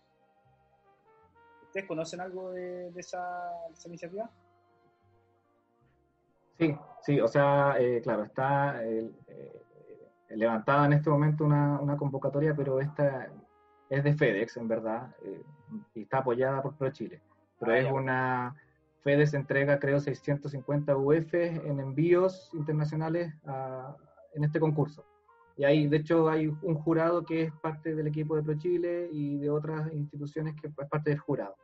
[1.65, 3.21] ¿Ustedes conocen algo de, esa,
[3.85, 4.31] iniciativa?
[6.59, 8.81] Sí, sí, o sea, eh, claro, está
[10.31, 13.31] levantada en este momento una, una, convocatoria, pero esta
[13.91, 15.43] es de FedEx, en verdad, eh,
[15.97, 17.21] y está apoyada por ProChile.
[17.61, 18.57] Pero ah, es una.
[19.07, 23.33] FedEx entrega, creo, 650 UF en envíos internacionales
[24.35, 25.05] en este concurso.
[25.57, 29.37] Y ahí, de hecho, hay un jurado que es parte del equipo de ProChile y
[29.37, 31.55] de otras instituciones que es parte del jurado.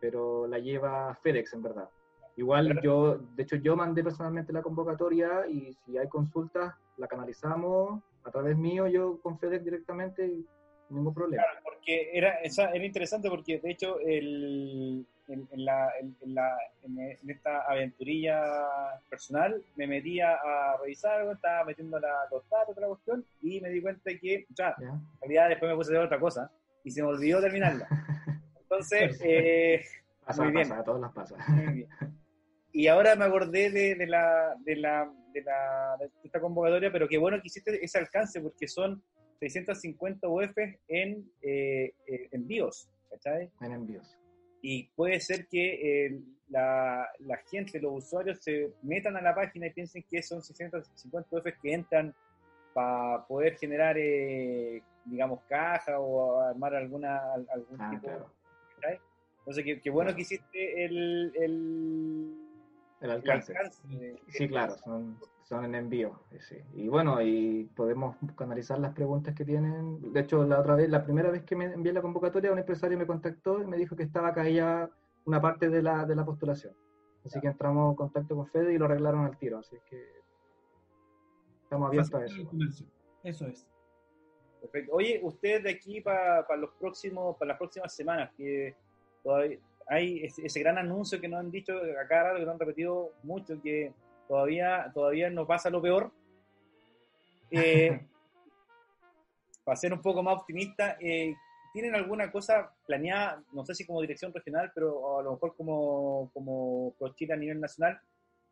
[0.00, 1.88] Pero la lleva FedEx, en verdad.
[2.36, 8.02] Igual yo, de hecho yo mandé personalmente la convocatoria y si hay consultas, la canalizamos
[8.24, 10.42] a través mío, yo con FedEx directamente,
[10.88, 11.44] ningún problema.
[11.44, 17.60] Claro, porque era, era interesante porque de hecho el, en, la, en, la, en, esta
[17.62, 18.42] aventurilla
[19.08, 23.80] personal me metía a revisar, estaba metiendo la, los datos la cuestión y me di
[23.80, 26.50] cuenta que, sea, en realidad después me puse a hacer otra cosa
[26.84, 27.88] y se me olvidó terminarla.
[28.60, 29.82] Entonces, eh,
[30.24, 30.68] pasa, muy bien.
[30.68, 31.36] Pasa, a todos las pasa.
[31.48, 31.88] Muy bien.
[32.72, 37.06] Y ahora me acordé de, de, la, de, la, de, la, de esta convocatoria, pero
[37.06, 39.02] qué bueno que hiciste ese alcance porque son
[39.40, 40.56] 650 UF
[40.88, 43.50] en eh, eh, envíos, ¿cachai?
[43.60, 44.16] En envíos.
[44.62, 49.66] Y puede ser que eh, la, la, gente, los usuarios, se metan a la página
[49.66, 52.14] y piensen que son 650 UF que entran
[52.72, 53.96] para poder generar,
[55.04, 57.20] digamos, caja o armar alguna
[57.52, 58.06] algún ah, tipo.
[58.80, 59.00] Claro.
[59.40, 62.42] Entonces, qué, bueno que hiciste el, el
[63.02, 63.52] el alcance.
[64.28, 65.18] sí, claro, son,
[65.52, 66.18] son en envío.
[66.40, 66.56] Sí.
[66.72, 70.12] Y bueno, y podemos canalizar las preguntas que tienen.
[70.12, 72.96] De hecho, la otra vez, la primera vez que me envié la convocatoria, un empresario
[72.96, 74.90] me contactó y me dijo que estaba caída
[75.26, 76.74] una parte de la, de la postulación.
[77.26, 79.58] Así que entramos en contacto con Fede y lo arreglaron al tiro.
[79.58, 80.02] Así que
[81.64, 82.50] estamos abiertos a eso.
[83.22, 83.66] Eso es.
[84.62, 84.92] Perfecto.
[84.94, 88.74] Oye, ustedes de aquí para los próximos, para las próximas semanas, que
[89.22, 93.60] todavía hay ese, gran anuncio que nos han dicho acá, que nos han repetido mucho,
[93.60, 93.92] que
[94.32, 96.10] todavía, todavía nos pasa lo peor.
[97.54, 98.00] Eh,
[99.62, 101.34] para ser un poco más optimista, eh,
[101.74, 106.30] ¿tienen alguna cosa planeada, no sé si como dirección regional, pero a lo mejor como,
[106.32, 108.00] como ProChile a nivel nacional?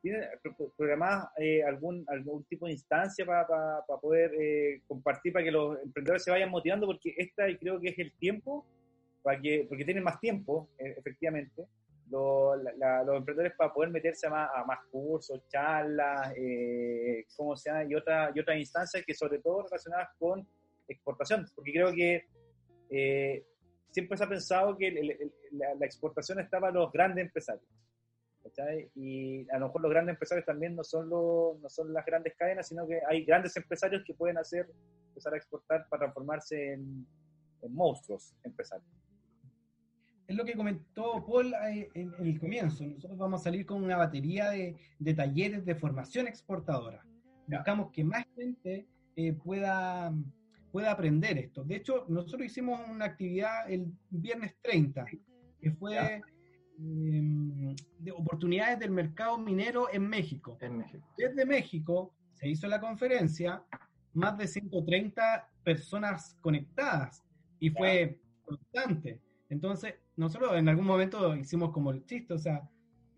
[0.02, 0.28] ¿Tienen
[0.76, 4.32] programada eh, algún, algún tipo de instancia para, poder
[4.86, 6.86] compartir, para que los emprendedores se vayan motivando?
[6.86, 8.66] Porque esta creo que es el tiempo
[9.22, 11.64] para que, porque tienen más tiempo, e, efectivamente,
[12.10, 12.58] los,
[13.06, 18.40] los emprendedores para poder meterse a más, cursos, charlas, eh, como sea, y, otra, y
[18.40, 20.46] otras instancias que sobre todo relacionadas con
[20.88, 22.24] exportación, porque creo que
[22.90, 23.44] eh,
[23.90, 24.90] siempre se ha pensado que
[25.52, 27.66] la, exportación estaba para los grandes empresarios.
[28.96, 32.34] Y a lo mejor los grandes empresarios también no son, los, no son las grandes
[32.36, 34.68] cadenas, sino que hay grandes empresarios que pueden hacer,
[35.08, 37.06] empezar a exportar para transformarse en,
[37.62, 38.90] en monstruos empresarios
[40.30, 42.84] es lo que comentó Paul eh, en, el comienzo.
[42.84, 44.76] Nosotros vamos a salir con una batería de,
[45.14, 47.04] talleres de formación exportadora.
[47.48, 50.14] Buscamos que más gente eh, pueda,
[50.70, 51.64] pueda aprender esto.
[51.64, 55.04] De hecho, nosotros hicimos una actividad el viernes 30,
[55.60, 56.22] que fue
[56.78, 60.56] em, de oportunidades del mercado minero en México.
[60.60, 61.08] en México.
[61.18, 63.64] Desde México se hizo la conferencia,
[64.14, 67.20] más de 130 personas conectadas
[67.58, 69.20] y fue constante.
[69.50, 72.62] Entonces, nosotros en algún momento hicimos como el chiste, o sea,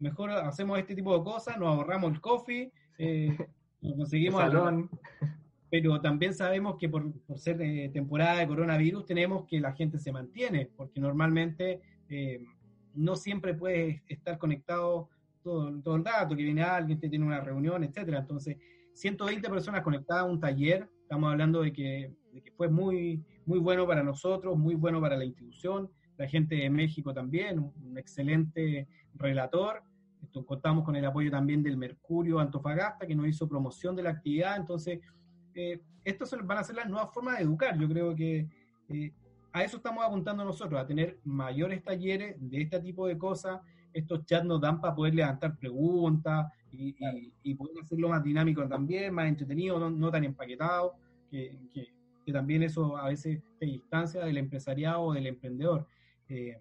[0.00, 3.36] mejor hacemos este tipo de cosas, nos ahorramos el coffee, eh,
[3.96, 4.40] conseguimos...
[4.40, 4.90] salón.
[5.70, 10.10] pero también sabemos que por, ser eh, temporada de coronavirus tenemos que la gente se
[10.10, 12.42] mantiene, porque normalmente eh,
[12.94, 15.10] no siempre puedes estar conectado
[15.42, 18.20] todo, todo el rato, que viene alguien, te tiene una reunión, etcétera.
[18.20, 18.56] Entonces,
[18.94, 23.58] 120 personas conectadas a un taller, estamos hablando de que, de que fue muy, muy
[23.58, 25.90] bueno para nosotros, muy bueno para la institución,
[26.22, 29.82] la gente de México también, un, excelente relator.
[30.22, 34.10] Esto, contamos con el apoyo también del Mercurio Antofagasta, que nos hizo promoción de la
[34.10, 34.56] actividad.
[34.56, 35.00] Entonces,
[35.54, 37.76] eh, estos van a ser las nuevas formas de educar.
[37.76, 38.48] Yo creo que
[38.88, 39.12] eh,
[39.52, 43.60] a eso estamos apuntando nosotros, a tener mayores talleres de este tipo de cosas.
[43.92, 49.26] Estos chats nos dan para poder levantar preguntas y, poder hacerlo más dinámico también, más
[49.26, 50.94] entretenido, no, tan empaquetado,
[51.30, 55.88] que, que, también eso a veces te distancia del empresariado o del emprendedor.
[56.32, 56.58] Eh,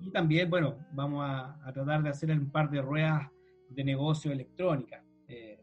[0.00, 3.28] y también, bueno, vamos a, tratar de hacer un par de ruedas
[3.68, 5.02] de negocio electrónica.
[5.26, 5.58] Eh,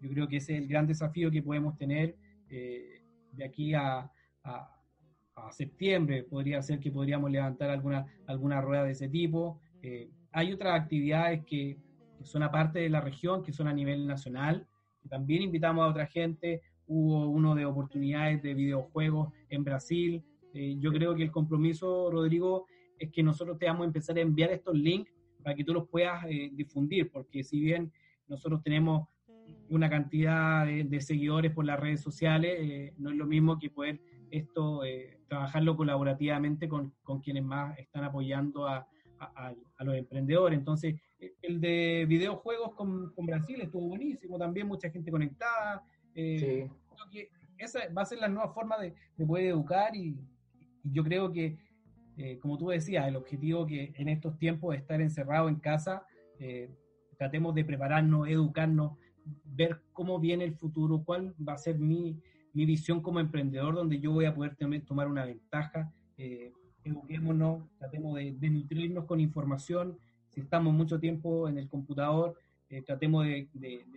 [0.00, 2.16] yo creo que ese es el gran desafío que podemos tener
[2.50, 3.00] eh,
[3.32, 4.10] de aquí a,
[5.50, 6.22] septiembre.
[6.22, 9.60] Podría ser que podríamos levantar alguna, alguna rueda de ese tipo.
[10.32, 11.76] hay otras actividades que,
[12.16, 14.66] que, son aparte de la región, que son a nivel nacional.
[15.08, 16.62] También invitamos a otra gente.
[16.86, 22.66] Hubo uno de oportunidades de videojuegos en Brasil, eh, yo creo que el compromiso, Rodrigo,
[22.96, 25.88] es que nosotros te vamos a empezar a enviar estos links para que tú los
[25.88, 27.92] puedas eh, difundir, porque si bien
[28.28, 29.08] nosotros tenemos
[29.68, 34.00] una cantidad de, seguidores por las redes sociales, eh, no es lo mismo que poder
[34.30, 34.82] esto
[35.28, 38.88] trabajarlo colaborativamente con, con, quienes más están apoyando a,
[39.18, 40.58] a, los emprendedores.
[40.58, 41.00] Entonces,
[41.42, 45.84] el de videojuegos con, con, Brasil estuvo buenísimo, también mucha gente conectada.
[46.14, 46.68] sí.
[46.94, 47.28] Creo que
[47.58, 50.16] esa va a ser la nueva forma de, de poder educar y
[50.84, 51.58] yo creo que,
[52.16, 56.06] eh, como tú decías, el objetivo que en estos tiempos de estar encerrado en casa,
[56.38, 56.70] eh,
[57.16, 58.92] tratemos de prepararnos, educarnos,
[59.44, 62.20] ver cómo viene el futuro, cuál va a ser mi,
[62.52, 65.92] mi visión como emprendedor, donde yo voy a poder tomar una ventaja.
[66.16, 66.52] Eh,
[66.84, 69.98] eduquémonos, tratemos de, nutrirnos con información.
[70.28, 72.36] Si estamos mucho tiempo en el computador,
[72.68, 73.48] eh, tratemos de,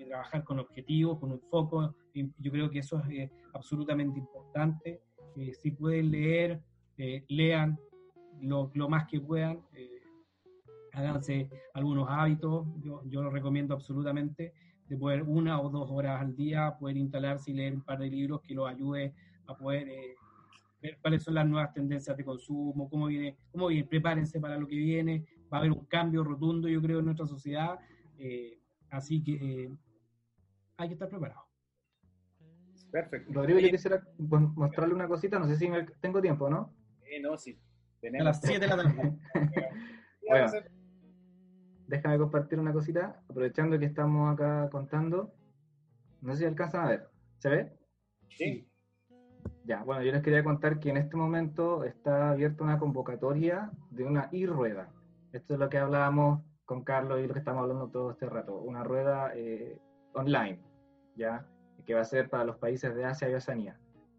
[0.08, 1.96] trabajar con objetivos, con un foco.
[2.14, 5.02] Yo creo que eso es eh, absolutamente importante.
[5.36, 6.62] Eh, si pueden leer,
[7.28, 7.80] lean
[8.42, 9.62] lo, lo, más que puedan.
[10.94, 14.54] háganse algunos hábitos, yo, yo lo recomiendo absolutamente
[14.88, 18.10] de poder una o dos horas al día poder instalarse y leer un par de
[18.10, 19.14] libros que los ayude
[19.48, 20.16] a poder eh,
[20.82, 24.68] ver cuáles son las nuevas tendencias de consumo, cómo viene, cómo viene, prepárense para lo
[24.68, 27.80] que viene, va a haber un cambio rotundo, yo creo, en nuestra sociedad,
[28.18, 29.70] eh, así que eh,
[30.78, 31.42] hay que estar preparado.
[32.92, 33.34] Perfecto.
[33.34, 35.68] Rodrigo, yo quisiera mostrarle una cosita, no sé si
[36.00, 36.74] tengo tiempo, ¿no?
[37.10, 37.60] Eh, no, sí.
[38.02, 39.18] Tenemos a las 7 de la tarde.
[40.28, 40.52] bueno,
[41.88, 45.34] déjame compartir una cosita, aprovechando que estamos acá contando.
[46.22, 47.10] No sé si alcanzan a ver.
[47.40, 47.78] ¿Se ve?
[48.30, 48.68] Sí.
[49.64, 54.04] Ya, bueno, yo les quería contar que en este momento está abierta una convocatoria de
[54.04, 54.90] una e-rueda.
[55.34, 58.60] Esto es lo que hablábamos con Carlos y lo que estamos hablando todo este rato.
[58.60, 59.80] Una rueda eh,
[60.14, 60.60] online,
[61.16, 61.46] ¿ya?
[61.86, 63.78] Que va a ser para los países de Asia y Oceanía.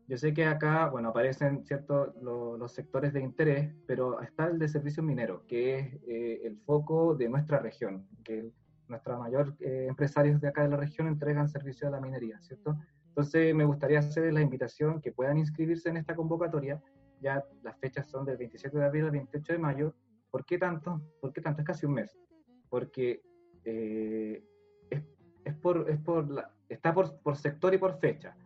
[0.08, 4.68] Yo sé que acá, bueno, aparecen ciertos los sectores de interés, pero está el de
[4.68, 8.50] servicios mineros, que es eh, el foco de nuestra región, que
[8.88, 12.78] nuestros mayores eh, empresarios de acá de la región entregan servicios a la minería, ¿cierto?
[13.08, 16.80] Entonces me gustaría hacer la invitación que puedan inscribirse en esta convocatoria,
[17.20, 19.94] ya las fechas son del 27 de abril al 28 de mayo.
[20.30, 21.00] ¿Por qué tanto?
[21.20, 21.62] ¿Por qué tanto?
[21.62, 22.16] Es casi un mes.
[22.68, 23.22] Porque
[23.64, 24.44] eh,
[24.90, 28.36] es, por, es por la, está por, por sector y por fecha.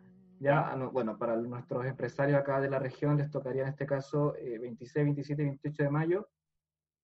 [0.43, 5.05] Ya, bueno, para nuestros empresarios acá de la región les tocaría en este caso 26,
[5.05, 6.29] 27 y 28 de mayo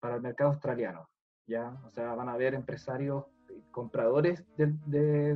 [0.00, 1.08] para el mercado australiano.
[1.46, 3.26] Ya, o sea, van a haber empresarios
[3.70, 4.66] compradores de,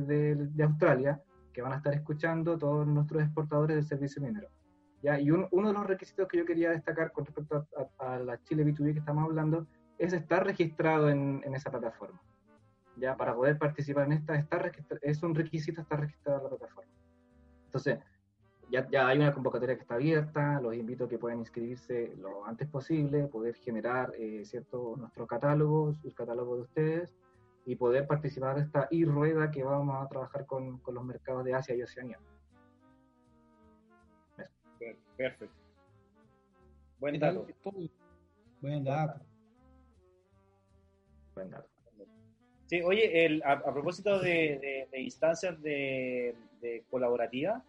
[0.01, 1.23] de, Australia
[1.53, 4.49] que van a estar escuchando todos nuestros exportadores del servicio minero.
[5.01, 5.17] ¿ya?
[5.17, 7.65] Y uno de los requisitos que yo quería destacar con respecto
[7.99, 9.65] a, la Chile B2B que estamos hablando
[9.97, 12.21] es estar registrado en, en, esa plataforma.
[12.97, 14.69] Ya, para poder participar en esta, estar
[15.01, 16.92] es un requisito estar registrado en la plataforma.
[17.73, 17.97] Entonces,
[18.69, 22.45] ya, ya, hay una convocatoria que está abierta, los invito a que puedan inscribirse lo
[22.45, 27.09] antes posible, poder generar eh, cierto nuestro catálogo, el catálogo de ustedes,
[27.65, 31.55] y poder participar de esta e-rueda que vamos a trabajar con, con, los mercados de
[31.55, 32.19] Asia y Oceanía.
[35.17, 35.55] Perfecto.
[36.99, 37.47] Buen dato.
[38.61, 39.19] Buen dato.
[41.33, 41.72] Buen dato.
[42.81, 46.33] Oye, a, propósito de, instancias de,
[46.89, 47.63] colaborativa,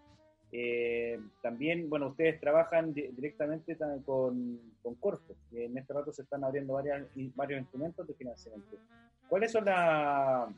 [0.52, 3.76] eh, también, bueno, ustedes trabajan directamente
[4.06, 8.78] con, con Corfo, en este rato se están abriendo varios instrumentos de financiamiento.
[9.28, 10.48] ¿Cuáles son la,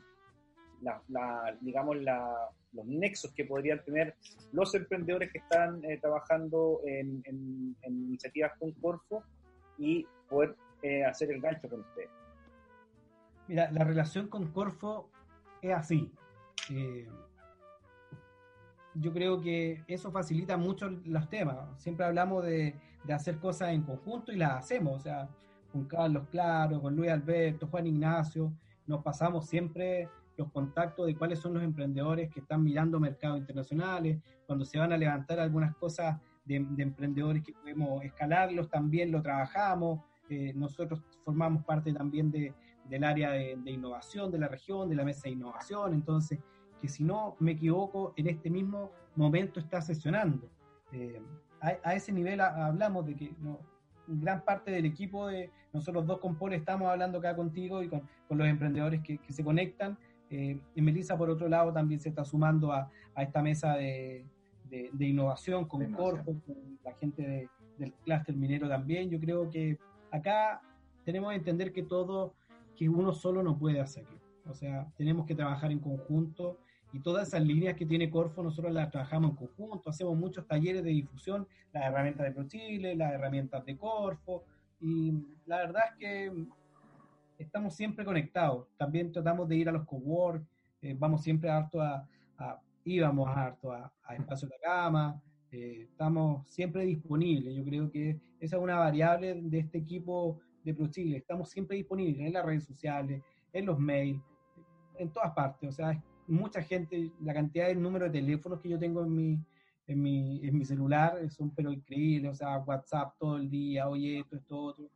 [2.73, 4.15] los nexos que podrían tener
[4.51, 7.23] los emprendedores que están eh, trabajando en,
[7.85, 9.23] iniciativas con Corfo
[9.77, 12.16] y poder eh, hacer el gancho con ustedes?
[13.47, 15.09] Mira, la relación con Corfo
[15.61, 16.11] es así.
[16.69, 17.07] Eh,
[18.95, 21.57] yo creo que eso facilita mucho los temas.
[21.77, 22.75] Siempre hablamos de,
[23.13, 24.97] hacer cosas en conjunto y las hacemos.
[24.97, 25.29] O sea,
[25.71, 28.51] con Carlos Claro, con Luis Alberto, Juan Ignacio,
[28.85, 34.19] nos pasamos siempre los contactos de cuáles son los emprendedores que están mirando mercados internacionales,
[34.45, 40.01] cuando se van a levantar algunas cosas de, emprendedores que podemos escalarlos, también lo trabajamos.
[40.29, 42.53] Eh, nosotros formamos parte también de,
[42.89, 46.39] del área de, innovación de la región, de la mesa de innovación, entonces,
[46.81, 50.49] que si no me equivoco, en este mismo momento está sesionando.
[50.91, 51.21] Eh,
[51.59, 53.35] a, ese nivel hablamos de que
[54.07, 58.01] gran parte del equipo de nosotros dos con Paul estamos hablando acá contigo y con,
[58.29, 59.97] los emprendedores que, se conectan.
[60.29, 64.25] Eh, y Melissa, por otro lado, también se está sumando a, esta mesa de,
[64.99, 69.09] innovación con Corpo, con la gente del clúster minero también.
[69.09, 69.77] Yo creo que
[70.11, 70.61] acá
[71.05, 72.33] tenemos que entender que todo
[72.77, 74.19] que uno solo no puede hacerlo.
[74.45, 76.59] O sea, tenemos que trabajar en conjunto
[76.93, 80.83] y todas esas líneas que tiene Corfo nosotros las trabajamos en conjunto, hacemos muchos talleres
[80.83, 84.45] de difusión, las herramientas de ProChile, las herramientas de Corfo
[84.79, 85.11] y
[85.45, 86.45] la verdad es que
[87.39, 88.67] estamos siempre conectados.
[88.77, 90.45] También tratamos de ir a los cowork,
[90.81, 92.07] eh, vamos siempre harto a,
[92.37, 95.21] a, íbamos harto a, a Espacio de Cama,
[95.51, 97.55] eh, estamos siempre disponibles.
[97.55, 101.17] Yo creo que esa es una variable de este equipo de ProChile.
[101.17, 104.21] Estamos siempre disponibles en las redes sociales, en los mails,
[104.97, 105.69] en todas partes.
[105.69, 109.39] O sea, mucha gente, la cantidad de números de teléfonos que yo tengo en mi,
[109.87, 112.31] en mi, en mi celular son pero increíbles.
[112.31, 114.89] O sea, WhatsApp todo el día, oye, esto, esto, otro.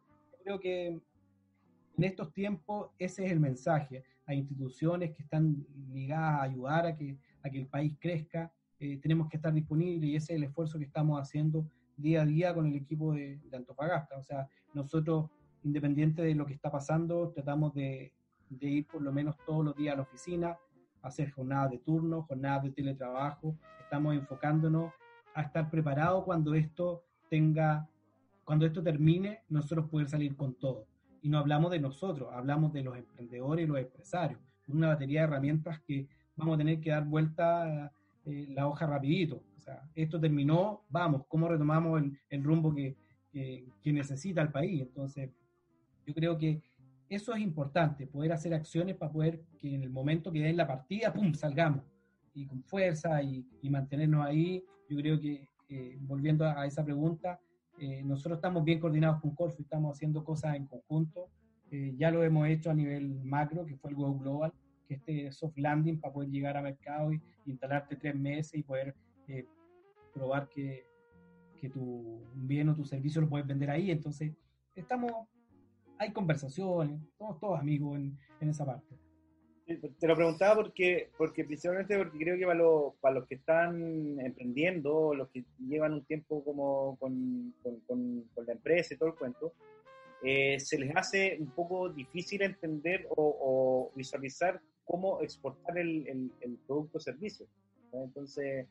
[0.44, 4.04] creo que en estos tiempos ese es el mensaje.
[4.26, 8.52] a instituciones que están ligadas a ayudar a que, a que el país crezca.
[8.80, 11.66] Eh, tenemos que estar disponibles y ese es el esfuerzo que estamos haciendo
[11.96, 14.18] día a día con el equipo de Antofagasta.
[14.18, 15.30] O sea, nosotros,
[15.64, 18.14] independiente de lo que está pasando, tratamos de,
[18.50, 20.58] de ir por lo menos todos los días a la oficina,
[21.02, 23.56] hacer jornadas de turno, jornadas de teletrabajo.
[23.82, 24.94] Estamos enfocándonos
[25.34, 27.88] a estar preparados cuando esto tenga,
[28.44, 30.86] cuando esto termine, nosotros poder salir con todo.
[31.22, 34.40] Y no hablamos de nosotros, hablamos de los emprendedores y los empresarios.
[34.68, 37.92] Una batería de herramientas que vamos a tener que dar vuelta
[38.26, 39.44] eh, la hoja rapidito.
[39.58, 42.96] O sea, esto terminó, vamos, ¿cómo retomamos el, el rumbo que,
[43.32, 44.82] que, que necesita el país?
[44.82, 45.30] Entonces,
[46.06, 46.62] yo creo que
[47.10, 50.66] eso es importante, poder hacer acciones para poder que en el momento que den la
[50.66, 51.84] partida, ¡pum!, salgamos.
[52.34, 54.64] Y con fuerza y, y mantenernos ahí.
[54.88, 57.38] Yo creo que, eh, volviendo a, esa pregunta,
[57.80, 61.28] eh, nosotros estamos bien coordinados con Corfu, estamos haciendo cosas en conjunto.
[61.70, 64.54] Eh, ya lo hemos hecho a nivel macro, que fue el Go Global,
[64.88, 68.96] que este soft landing para poder llegar a mercado y, instalarte tres meses y poder
[69.28, 69.46] eh,
[70.14, 70.86] probar que,
[71.60, 73.92] que tu bien o tu servicio lo puedes vender ahí.
[73.92, 74.32] Entonces,
[74.76, 75.12] estamos
[76.02, 78.96] hay conversaciones, somos todos amigos en, en esa parte.
[80.00, 84.20] Te lo preguntaba porque, porque principalmente porque creo que para los, para los que están
[84.20, 89.10] emprendiendo, los que llevan un tiempo como con, con, con, con la empresa y todo
[89.10, 89.54] el cuento,
[90.24, 96.32] eh, se les hace un poco difícil entender o, o visualizar cómo exportar el, el,
[96.42, 97.46] el producto o servicio.
[97.94, 98.68] Entonces,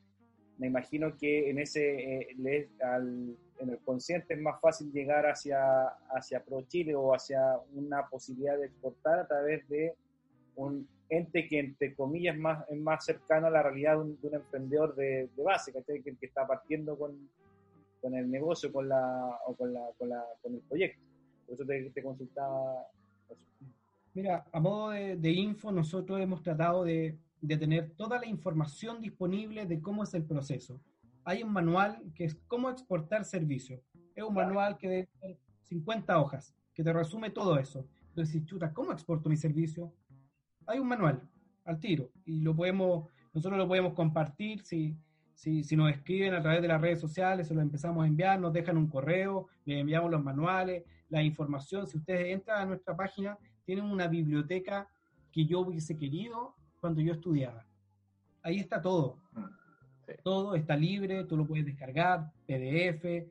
[0.61, 5.87] me imagino que en ese eh, al, en el consciente es más fácil llegar hacia,
[6.11, 7.41] hacia Pro Chile o hacia
[7.73, 9.95] una posibilidad de exportar a través de
[10.57, 14.29] un ente que entre comillas más, es más cercano a la realidad de un, de
[14.29, 16.03] un emprendedor de, de base, ¿cachai?
[16.03, 17.31] Que, que está partiendo con,
[18.03, 21.01] con el negocio con la, o con, la, con, la, con el proyecto.
[21.47, 22.87] Por eso te, te consultaba.
[24.13, 29.01] Mira, a modo de, de info, nosotros hemos tratado de, de tener toda la información
[29.01, 30.81] disponible de cómo es el proceso.
[31.25, 33.81] Hay un manual que es cómo exportar servicios.
[34.15, 35.09] Es un manual que de
[35.63, 37.87] 50 hojas, que te resume todo eso.
[38.09, 39.93] Entonces, chuta, ¿cómo exporto mi servicio?
[40.67, 41.23] Hay un manual
[41.65, 44.97] al tiro y lo podemos, nosotros lo podemos compartir si,
[45.35, 48.41] si, si nos escriben a través de las redes sociales, se lo empezamos a enviar,
[48.41, 51.87] nos dejan un correo, les enviamos los manuales, la información.
[51.87, 54.89] Si ustedes entran a nuestra página, tienen una biblioteca
[55.31, 57.67] que yo hubiese querido cuando yo estudiaba.
[58.43, 59.19] Ahí está todo.
[59.35, 60.13] Sí.
[60.25, 63.31] Todo está libre, tú lo puedes descargar, PDF,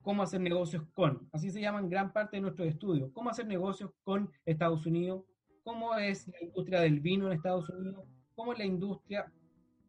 [0.00, 1.28] cómo hacer negocios con.
[1.32, 3.10] Así se llaman gran parte de nuestros estudios.
[3.12, 5.24] Cómo hacer negocios con Estados Unidos,
[5.62, 9.32] cómo es la industria del vino en Estados Unidos, cómo es la industria,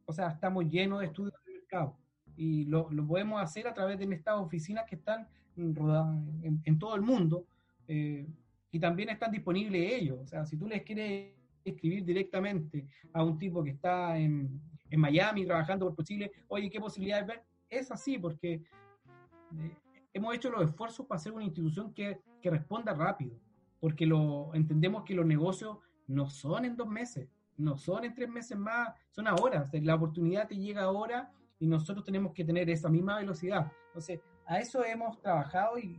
[0.05, 1.97] o sea, estamos llenos de estudios de mercado.
[2.37, 6.79] Y lo, lo podemos hacer a través de estas oficinas que están rodadas en, en
[6.79, 7.45] todo el mundo.
[7.87, 8.27] Eh,
[8.71, 10.19] y también están disponibles ellos.
[10.21, 11.34] O sea, si tú les quieres
[11.69, 16.79] escribir directamente a un tipo que está en, en Miami trabajando por Chile, oye, ¿qué
[16.79, 17.43] posibilidades ver?
[17.69, 19.77] Es así, porque eh,
[20.13, 23.37] hemos hecho los esfuerzos para hacer una institución que, que responda rápido,
[23.79, 28.29] porque lo, entendemos que los negocios no son en dos meses, no son en tres
[28.29, 32.89] meses más, son ahora, la oportunidad te llega ahora y nosotros tenemos que tener esa
[32.89, 33.71] misma velocidad.
[33.87, 35.97] Entonces, a eso hemos trabajado y,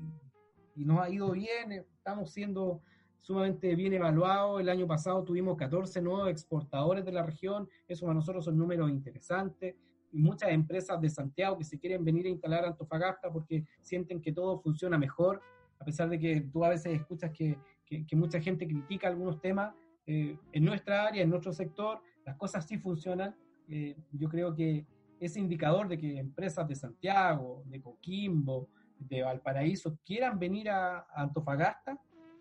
[0.76, 2.82] y nos ha ido bien, estamos siendo
[3.20, 4.60] sumamente bien evaluado.
[4.60, 8.90] El año pasado tuvimos 14 nuevos exportadores de la región, eso para nosotros son números
[8.90, 9.74] interesantes.
[10.12, 14.32] Muchas empresas de Santiago que se quieren venir a instalar a Antofagasta porque sienten que
[14.32, 15.40] todo funciona mejor,
[15.78, 19.74] a pesar de que tú a veces escuchas que, que, mucha gente critica algunos temas.
[20.06, 23.34] Eh, en nuestra área, en nuestro sector, las cosas sí funcionan.
[23.68, 24.86] Eh, yo creo que
[25.18, 28.68] ese indicador de que empresas de Santiago, de Coquimbo,
[28.98, 31.98] de Valparaíso quieran venir a, a Antofagasta,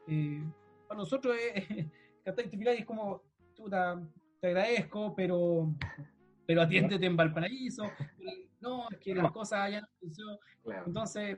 [0.07, 0.43] eh,
[0.95, 1.85] para nosotros es,
[2.80, 3.22] es como,
[3.53, 4.01] chuta,
[4.39, 5.76] te agradezco, pero,
[6.45, 7.84] pero atiéndete en Valparaíso,
[8.61, 10.38] no, es que las cosas ya no funcionan.
[10.63, 10.84] Claro.
[10.88, 11.38] Entonces,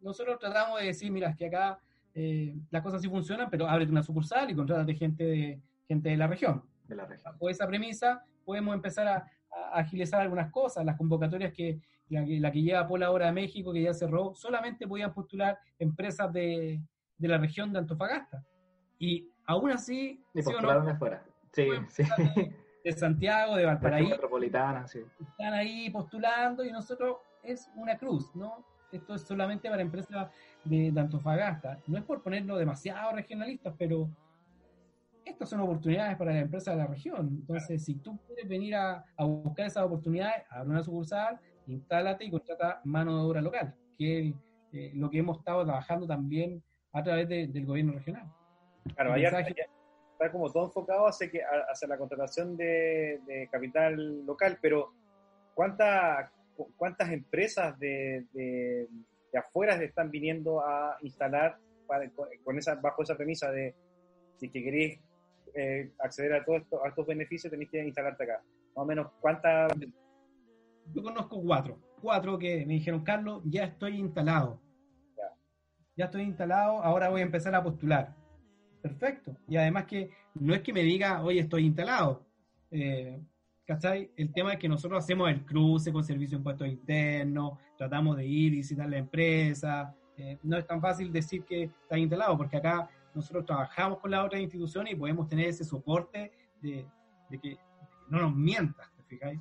[0.00, 1.78] nosotros tratamos de decir, mira, es que acá
[2.14, 6.16] eh, las cosas sí funcionan, pero ábrete una sucursal y contrátate gente de, gente de
[6.16, 6.62] la región.
[6.84, 7.32] De la región.
[7.32, 12.40] Bajo esa premisa, podemos empezar a, a agilizar algunas cosas, las convocatorias que la, que
[12.40, 16.32] la que lleva por la hora de México, que ya cerró, solamente podían postular empresas
[16.32, 16.80] de,
[17.18, 18.44] de la región de Antofagasta.
[18.98, 20.22] Y aún así...
[20.34, 20.94] Y postularon ¿sí no?
[20.94, 21.24] afuera.
[21.52, 22.02] Sí, sí.
[22.84, 24.10] De, Santiago, de Valparaíso.
[24.10, 25.00] metropolitana, sí.
[25.20, 28.64] Están ahí postulando y nosotros es una cruz, ¿no?
[28.92, 30.30] Esto es solamente para empresas
[30.62, 31.80] de, de Antofagasta.
[31.88, 34.08] No es por ponerlo demasiado regionalistas, pero
[35.24, 37.26] estas son oportunidades para las empresas de la región.
[37.40, 42.30] Entonces, si tú quieres venir a, a, buscar esas oportunidades, abre una sucursal, instálate y
[42.30, 44.34] contrata mano de obra local, que es
[44.72, 46.62] eh, lo que hemos estado trabajando también
[46.92, 48.32] a través de, del gobierno regional.
[48.94, 54.58] Claro, hay, está como todo enfocado hacia, que, hacia la contratación de, de capital local,
[54.60, 54.92] pero
[55.54, 56.30] ¿cuántas
[56.76, 58.88] cuántas empresas de, de,
[59.32, 62.10] de afuera están viniendo a instalar para,
[62.44, 63.74] con esa, bajo esa premisa de
[64.36, 65.00] si que queréis
[65.54, 68.42] eh, acceder a, todo esto, a estos beneficios tenéis que instalarte acá?
[68.74, 69.72] Más o menos, ¿cuántas?
[70.92, 74.60] Yo conozco cuatro, cuatro que me dijeron, Carlos, ya estoy instalado.
[75.16, 75.32] Ya.
[75.96, 78.14] ya estoy instalado, ahora voy a empezar a postular.
[78.88, 79.36] Perfecto.
[79.48, 82.24] Y además que no es que me diga, oye, estoy instalado.
[82.70, 83.20] Eh,
[83.66, 84.10] ¿Cachai?
[84.16, 88.24] El tema es que nosotros hacemos el cruce con servicio de impuestos internos, tratamos de
[88.24, 89.94] ir y visitar la empresa.
[90.16, 94.24] Eh, no es tan fácil decir que está instalado, porque acá nosotros trabajamos con las
[94.24, 96.30] otras instituciones y podemos tener ese soporte
[96.60, 96.86] de,
[97.42, 97.58] que
[98.08, 99.40] no nos mientas, ¿te fijáis?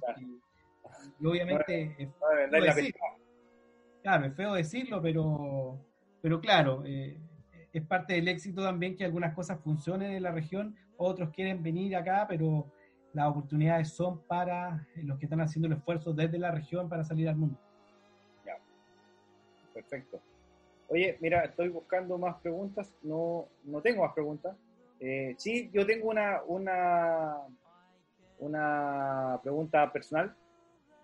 [1.19, 2.09] Y, obviamente es
[2.49, 2.99] feo decirlo.
[4.01, 5.80] Claro, es feo decirlo, pero,
[6.22, 7.17] pero claro, eh,
[7.77, 11.95] es parte del éxito también que algunas cosas funcionen en la región, otros quieren venir
[11.95, 12.72] acá, pero
[13.11, 17.27] las oportunidades son para los que están haciendo el esfuerzo desde la región para salir
[17.27, 17.60] al mundo.
[18.45, 18.57] Ya,
[19.73, 20.22] perfecto.
[20.88, 24.56] Oye, mira, estoy buscando más preguntas, no, no tengo más preguntas.
[25.02, 27.35] Eh, sí, yo tengo una, una,
[28.39, 30.34] una pregunta personal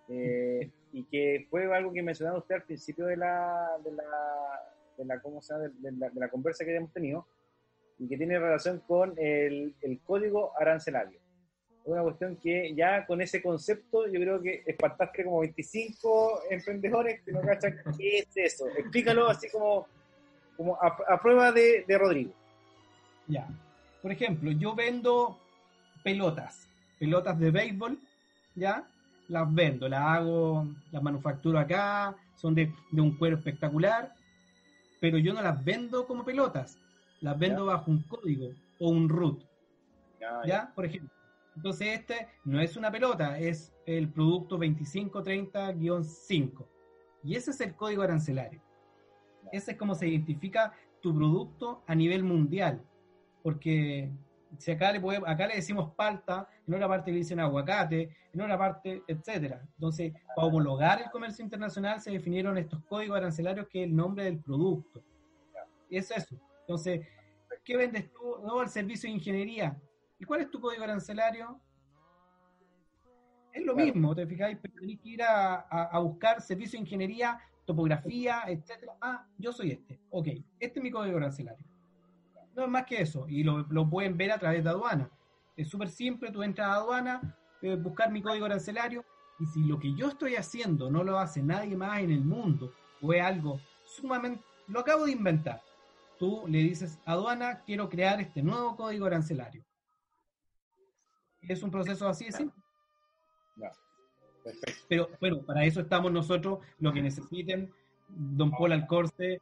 [0.08, 4.04] eh, y que fue algo que mencionaba usted al principio de la, de la,
[4.96, 5.68] de la, ¿cómo se llama?
[5.78, 7.26] De, la, de la conversa que hemos tenido
[7.98, 11.22] y que tiene relación con el, el código arancelario
[11.84, 17.32] una cuestión que ya con ese concepto yo creo que espantaste como 25 emprendedores que
[17.32, 18.66] no cachan qué es eso.
[18.76, 19.86] Explícalo así como,
[20.56, 22.32] como a, prueba de, de, Rodrigo.
[23.26, 23.48] Ya.
[24.00, 25.38] Por ejemplo, yo vendo
[26.02, 27.98] pelotas, pelotas de béisbol,
[28.54, 28.84] ¿ya?
[29.28, 34.12] Las vendo, las hago, las manufacturo acá, son de, de un cuero espectacular,
[35.02, 36.78] pero yo no las vendo como pelotas,
[37.20, 39.42] las vendo bajo un código o un root.
[40.46, 40.72] ¿Ya?
[40.74, 41.10] Por ejemplo
[41.56, 46.66] entonces este no es una pelota, es el producto 2530-5.
[47.24, 48.60] Y ese es el código arancelario.
[49.52, 52.82] Ese es como se identifica tu producto a nivel mundial.
[53.42, 54.10] Porque
[54.58, 58.58] si acá le, acá le decimos palta, en otra parte le dicen aguacate, en otra
[58.58, 59.62] parte, etcétera.
[59.74, 64.24] Entonces, para homologar el comercio internacional se definieron estos códigos arancelarios que es el nombre
[64.24, 65.02] del producto.
[65.88, 66.36] Y es eso.
[66.60, 67.06] Entonces,
[67.64, 68.38] ¿qué vendes tú?
[68.42, 69.76] No, el servicio de ingeniería.
[70.18, 71.60] ¿Y cuál es tu código arancelario?
[73.52, 78.44] Es lo mismo, te fijáis, pero tenés que ir a, buscar servicio de ingeniería, topografía,
[78.46, 78.94] etcétera.
[79.00, 80.00] Ah, yo soy este.
[80.10, 81.71] Ok, este es mi código arancelario.
[82.54, 85.10] No es más que eso, y lo, pueden ver a través de aduana.
[85.56, 89.04] Es súper simple, tú entras a aduana, puedes buscar mi código arancelario,
[89.38, 92.72] y si lo que yo estoy haciendo no lo hace nadie más en el mundo,
[93.00, 95.62] o es algo sumamente, lo acabo de inventar,
[96.18, 99.64] tú le dices, aduana, quiero crear este nuevo código arancelario
[101.48, 102.62] es un proceso así de simple.
[104.88, 107.72] Pero bueno, para eso estamos nosotros, lo que necesiten,
[108.08, 109.40] don Paul Alcorce,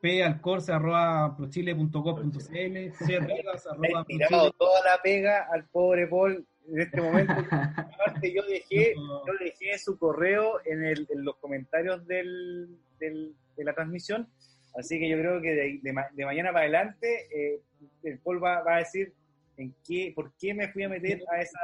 [0.00, 7.00] p alcorce arroba prochile.gov.cl, c arroba tirado toda la pega al pobre Paul en este
[7.00, 7.32] momento.
[7.50, 12.68] Aparte yo dejé, yo dejé su correo en, el, en los comentarios del,
[12.98, 14.28] del, de la transmisión,
[14.76, 17.60] así que yo creo que de, de, mañana para adelante eh,
[18.02, 19.12] el Paul va, va a decir
[19.56, 21.60] en qué, por qué me fui a meter a esa...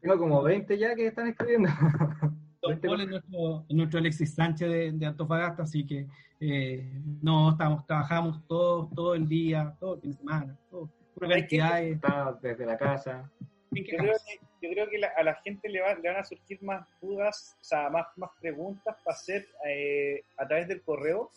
[0.00, 1.68] Tengo como 20 ya que están escribiendo.
[2.62, 6.06] Don Paul es nuestro, nuestro Alexis Sánchez de, de Antofagasta, así que
[6.40, 6.90] eh,
[7.22, 11.82] no, estamos, trabajamos todo, todo el día, todo el fin de semana, todo, una cantidad
[11.82, 13.30] Está desde la casa.
[13.70, 16.62] Yo creo que, yo creo que a la gente le, va, le, van a surgir
[16.62, 21.30] más dudas, o sea, más, más preguntas para hacer eh, a través del correo,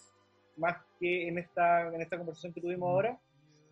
[0.58, 3.20] más que en esta, en esta conversación que tuvimos ahora.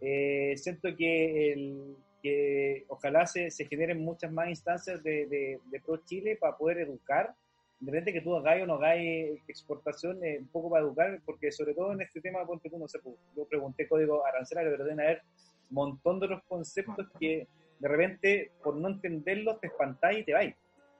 [0.01, 5.97] Eh, siento que, el, que ojalá se, se, generen muchas más instancias de, de, Pro
[6.05, 7.33] Chile para poder educar,
[7.79, 11.51] de repente que tú hagáis o no hagáis exportación, eh, un poco para educar, porque
[11.51, 14.83] sobre todo en este tema, ponte tú, no sé, pues, yo pregunté código arancelario, pero
[14.83, 15.21] deben haber
[15.69, 17.47] un montón de otros conceptos que
[17.79, 20.55] de repente, por no entenderlos, te espantáis y te vais.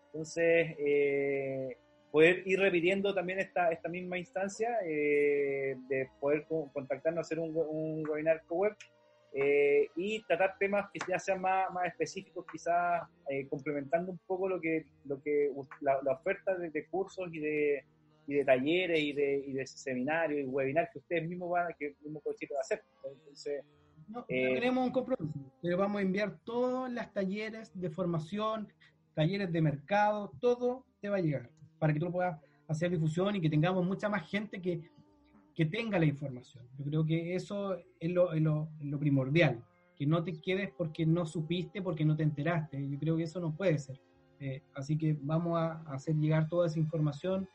[0.07, 1.77] Entonces, eh,
[2.11, 8.10] poder ir repitiendo también esta, esta misma instancia eh, de poder contactarnos, hacer un, un
[8.10, 8.76] webinar co-web
[9.34, 14.49] eh, y tratar temas que ya sean más, más específicos, quizás eh, complementando un poco
[14.49, 15.49] lo que, lo que
[15.80, 17.86] la, oferta de, cursos y de,
[18.28, 21.95] y de talleres y de, y de seminarios y webinars que ustedes mismos van, que
[22.02, 22.84] mismo va a hacer.
[23.06, 23.64] Entonces,
[24.10, 28.68] no, tenemos un compromiso, le vamos a enviar todos los talleres de formación,
[29.14, 31.49] talleres de mercado, todo te va a llegar
[31.80, 32.38] para que tú lo puedas
[32.68, 34.82] hacer difusión y que tengamos mucha más gente que,
[35.56, 36.64] que tenga la información.
[36.78, 39.64] Yo creo que eso es lo, es lo, primordial,
[39.98, 42.88] que no te quedes porque no supiste, porque no te enteraste.
[42.90, 43.99] Yo creo que eso no puede ser.
[44.40, 47.48] Eh, así que vamos a hacer llegar toda esa información,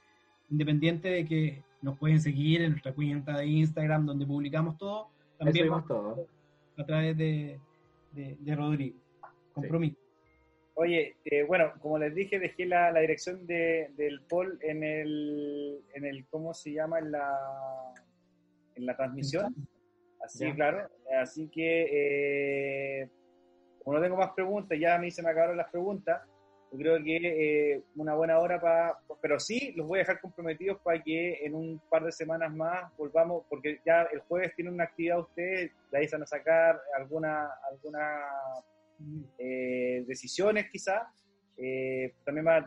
[0.50, 5.08] independiente de que nos pueden seguir en nuestra cuenta de Instagram, donde publicamos todo.
[5.38, 6.26] También todo.
[6.76, 7.58] a través de,
[8.12, 8.96] de, Rodrigo.
[9.52, 10.05] Compromiso.
[10.78, 15.80] Oye, eh, bueno, como les dije, dejé la, la dirección de, del poll en el,
[15.94, 16.98] en el, ¿cómo se llama?
[16.98, 17.94] En la,
[18.74, 19.54] en la transmisión.
[20.22, 20.86] Así, claro.
[21.18, 23.08] Así que, eh,
[23.82, 26.20] como no tengo más preguntas, ya a mí se me acabaron las preguntas.
[26.72, 27.16] Yo creo que
[27.74, 28.98] eh, una buena hora para...
[29.22, 32.94] Pero sí, los voy a dejar comprometidos para que en un par de semanas más
[32.98, 36.78] volvamos, porque ya el jueves tiene una actividad ustedes, de ahí se van a sacar
[36.98, 38.02] alguna, alguna
[39.38, 41.02] eh, decisiones quizás.
[41.58, 42.60] Eh, también va,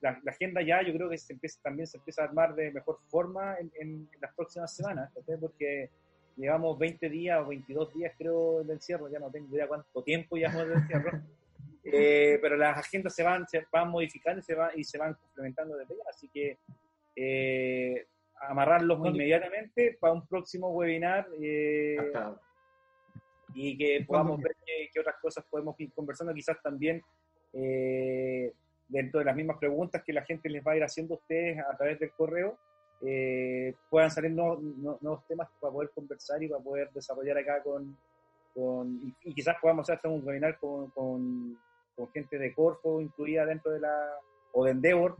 [0.00, 2.98] la, agenda ya yo creo que se empieza, también se empieza a armar de mejor
[3.08, 5.90] forma en, las próximas semanas, porque
[6.36, 10.36] llevamos 20 días o 22 días creo de encierro, ya no tengo idea cuánto tiempo
[10.36, 11.22] llevamos de encierro,
[11.84, 15.14] eh, pero las agendas se van, se van modificando y se, van, y se van
[15.14, 16.58] complementando desde ya, así que
[17.14, 18.06] eh,
[18.40, 21.28] amarrarlos inmediatamente para un próximo webinar
[23.54, 27.02] y que podamos ver qué, otras cosas podemos ir conversando, quizás también
[27.52, 28.52] eh,
[28.88, 31.58] dentro de las mismas preguntas que la gente les va a ir haciendo a ustedes
[31.58, 32.58] a través del correo,
[33.04, 37.96] eh, puedan salir nuevos, temas para poder conversar y para poder desarrollar acá con,
[38.54, 41.58] con y, quizás podamos hacer un webinar con, con,
[42.12, 44.10] gente de Corfo incluida dentro de la,
[44.52, 45.16] o de Endeavor.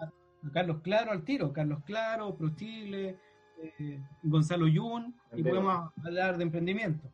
[0.00, 0.10] A,
[0.52, 3.18] Carlos Claro al tiro, Carlos Claro, Prochile,
[3.62, 7.08] eh, Gonzalo Yun, y podemos hablar de emprendimiento.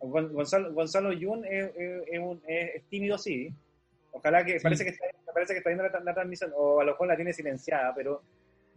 [0.00, 3.52] Gonzalo, Gonzalo Yun es, es, tímido, sí.
[4.12, 7.08] Ojalá que, parece que está, parece que está viendo la, transmisión, o a lo mejor
[7.08, 8.22] la tiene silenciada, pero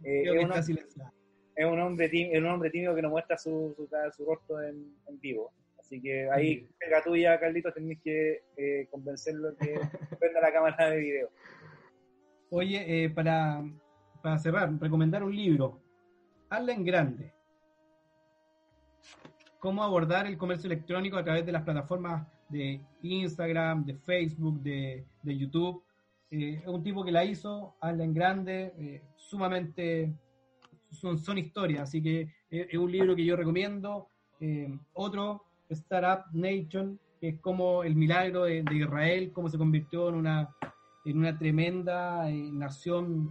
[0.04, 3.74] eh, es, un, es, un, hombre tímido, es un hombre tímido que no muestra su,
[4.16, 5.52] su, rostro en, vivo.
[5.78, 9.74] Así que ahí, pega tuya, Carlitos, tenés que eh, convencerlo que
[10.20, 11.30] prenda la cámara de video.
[12.50, 13.62] Oye, eh, para,
[14.22, 15.80] para cerrar, recomendar un libro
[16.50, 17.32] hazla en grande.
[19.60, 25.06] Cómo abordar el comercio electrónico a través de las plataformas de Instagram, de Facebook, de,
[25.22, 25.82] YouTube.
[26.30, 30.12] Eh, es un tipo que la hizo, hazla en grande, eh, sumamente
[30.90, 32.20] son, son, historias, así que
[32.50, 34.08] eh, es un libro que yo recomiendo.
[34.94, 40.56] otro, Startup Nation, que es como el milagro de, Israel, cómo se convirtió en una,
[41.04, 43.30] en una tremenda nación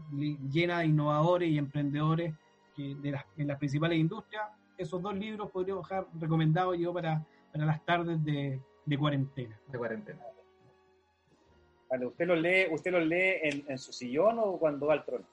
[0.49, 2.33] llena de innovadores y emprendedores
[2.80, 4.45] de las, en las principales industrias.
[4.77, 9.60] Esos dos libros podría dejar recomendados yo para, para las tardes de, de, cuarentena.
[9.68, 10.19] De cuarentena.
[11.89, 15.06] Vale, ¿usted los lee, usted los lee en, en su sillón o cuando va al
[15.06, 15.26] trono?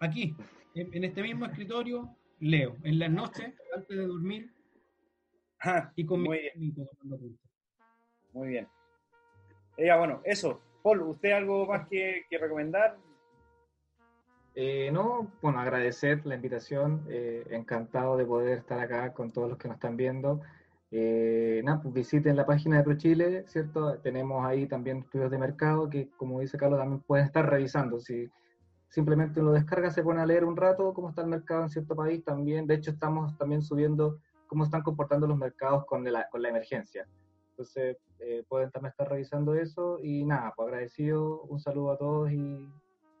[0.00, 0.34] Aquí,
[0.74, 2.08] en, este mismo escritorio,
[2.40, 2.76] leo.
[2.82, 4.50] En las noches, antes de dormir,
[5.60, 6.88] ah, y con muy bien.
[8.32, 8.68] Muy bien.
[9.76, 10.60] Eh, bueno, eso.
[10.82, 12.96] Paul, ¿usted algo más que, que recomendar?
[14.54, 19.58] Eh, no, bueno, agradecer la invitación, eh, encantado de poder estar acá con todos los
[19.58, 20.42] que nos están viendo.
[20.90, 23.98] Eh, nada, pues visiten la página de ProChile, ¿cierto?
[24.00, 27.98] Tenemos ahí también estudios de mercado que, como dice Carlos, también pueden estar revisando.
[27.98, 28.30] Si
[28.88, 31.96] simplemente lo descarga, se pone a leer un rato cómo está el mercado en cierto
[31.96, 36.42] país, también, de hecho, estamos también subiendo cómo están comportando los mercados con la, con
[36.42, 37.08] la emergencia.
[37.50, 37.96] Entonces,
[38.48, 42.68] pueden también estar revisando eso y nada, pues agradecido, un saludo a todos y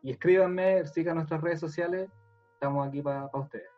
[0.02, 2.10] y escríbanme, sigan nuestras redes sociales,
[2.54, 3.70] estamos aquí para ustedes.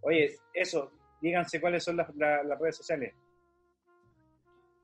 [0.00, 0.90] Oye, eso,
[1.20, 3.14] díganse cuáles son las, redes sociales.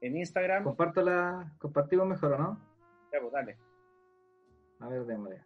[0.01, 0.65] En Instagram.
[0.65, 2.61] Comparto la, compartimos mejor, ¿o no?
[3.13, 3.57] Ya, pues dale.
[4.81, 5.43] A ver, démosle.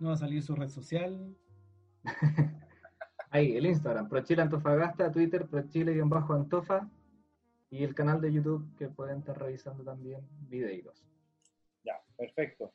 [0.00, 1.36] No va a salir su red social.
[3.30, 6.88] Ahí, el Instagram, ProChile Antofagasta, Twitter, ProChile-Antofa
[7.70, 11.04] y el canal de YouTube que pueden estar revisando también videos.
[11.84, 12.72] Ya, perfecto.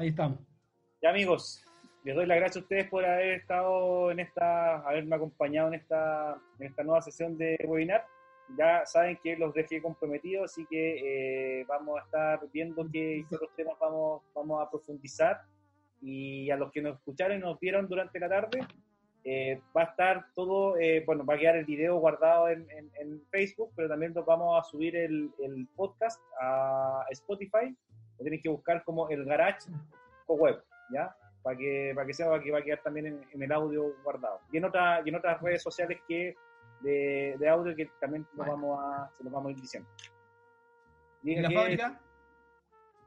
[0.00, 0.38] Ahí estamos.
[1.02, 1.62] Ya amigos,
[2.04, 6.40] les doy las gracias a ustedes por haber estado en esta, haberme acompañado en esta,
[6.58, 8.06] en esta nueva sesión de webinar.
[8.56, 13.50] Ya saben que los dejé comprometidos, así que eh, vamos a estar viendo qué, otros
[13.54, 15.42] temas vamos, vamos a profundizar.
[16.00, 18.60] Y a los que nos escucharon y nos vieron durante la tarde,
[19.24, 23.22] eh, va a estar todo, eh, bueno, va a quedar el video guardado en, en,
[23.30, 27.76] Facebook, pero también nos vamos a subir el, el podcast a Spotify
[28.20, 29.70] lo tienen que buscar como el Garage
[30.28, 31.16] web, ¿ya?
[31.42, 34.40] Para que, para que sepa que va a quedar también en, el audio guardado.
[34.52, 36.36] Y en, otra, y en otras redes sociales que
[36.82, 39.88] de, de audio que también nos vamos a, se los vamos a ir diciendo.
[41.22, 42.00] ¿Y, la fábrica?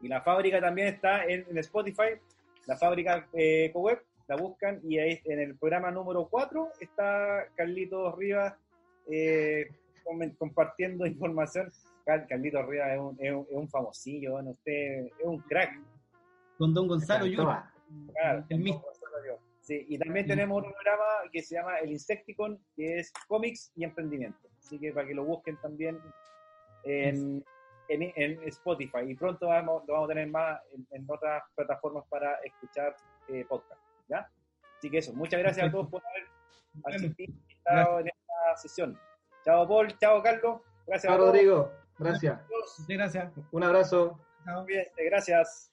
[0.02, 2.20] Y la fábrica también está en, Spotify,
[2.66, 8.16] la fábrica eh, web la buscan y ahí en el programa número 4 está Carlitos
[8.18, 8.56] Rivas
[9.12, 9.70] eh,
[10.38, 11.72] compartiendo información.
[12.06, 15.80] Carlito Rivas es un, es, un, famosillo, bueno, usted es un crack.
[16.58, 17.72] Con Don Gonzalo Yura.
[18.50, 18.84] el mismo.
[19.62, 23.86] Sí, y también tenemos un programa que se llama El Insecticon, que es cómics y
[23.86, 24.50] emprendimiento.
[24.60, 25.98] Así que para que lo busquen también
[26.84, 27.44] en,
[27.88, 29.00] en, Spotify.
[29.08, 30.60] Y pronto vamos, lo vamos a tener más
[30.92, 32.94] en, otras plataformas para escuchar
[33.30, 33.82] eh, podcast.
[34.10, 34.30] ¿ya?
[34.78, 37.34] Así que eso, muchas gracias a todos por haber asistido
[38.00, 39.00] en esta sesión.
[39.46, 40.62] Chao Paul, chao Carlos.
[40.86, 41.10] Gracias.
[41.10, 42.40] Chao Rodrigo, gracias.
[42.88, 43.32] Gracias.
[43.52, 44.20] Un abrazo.
[44.66, 45.73] Bien, gracias.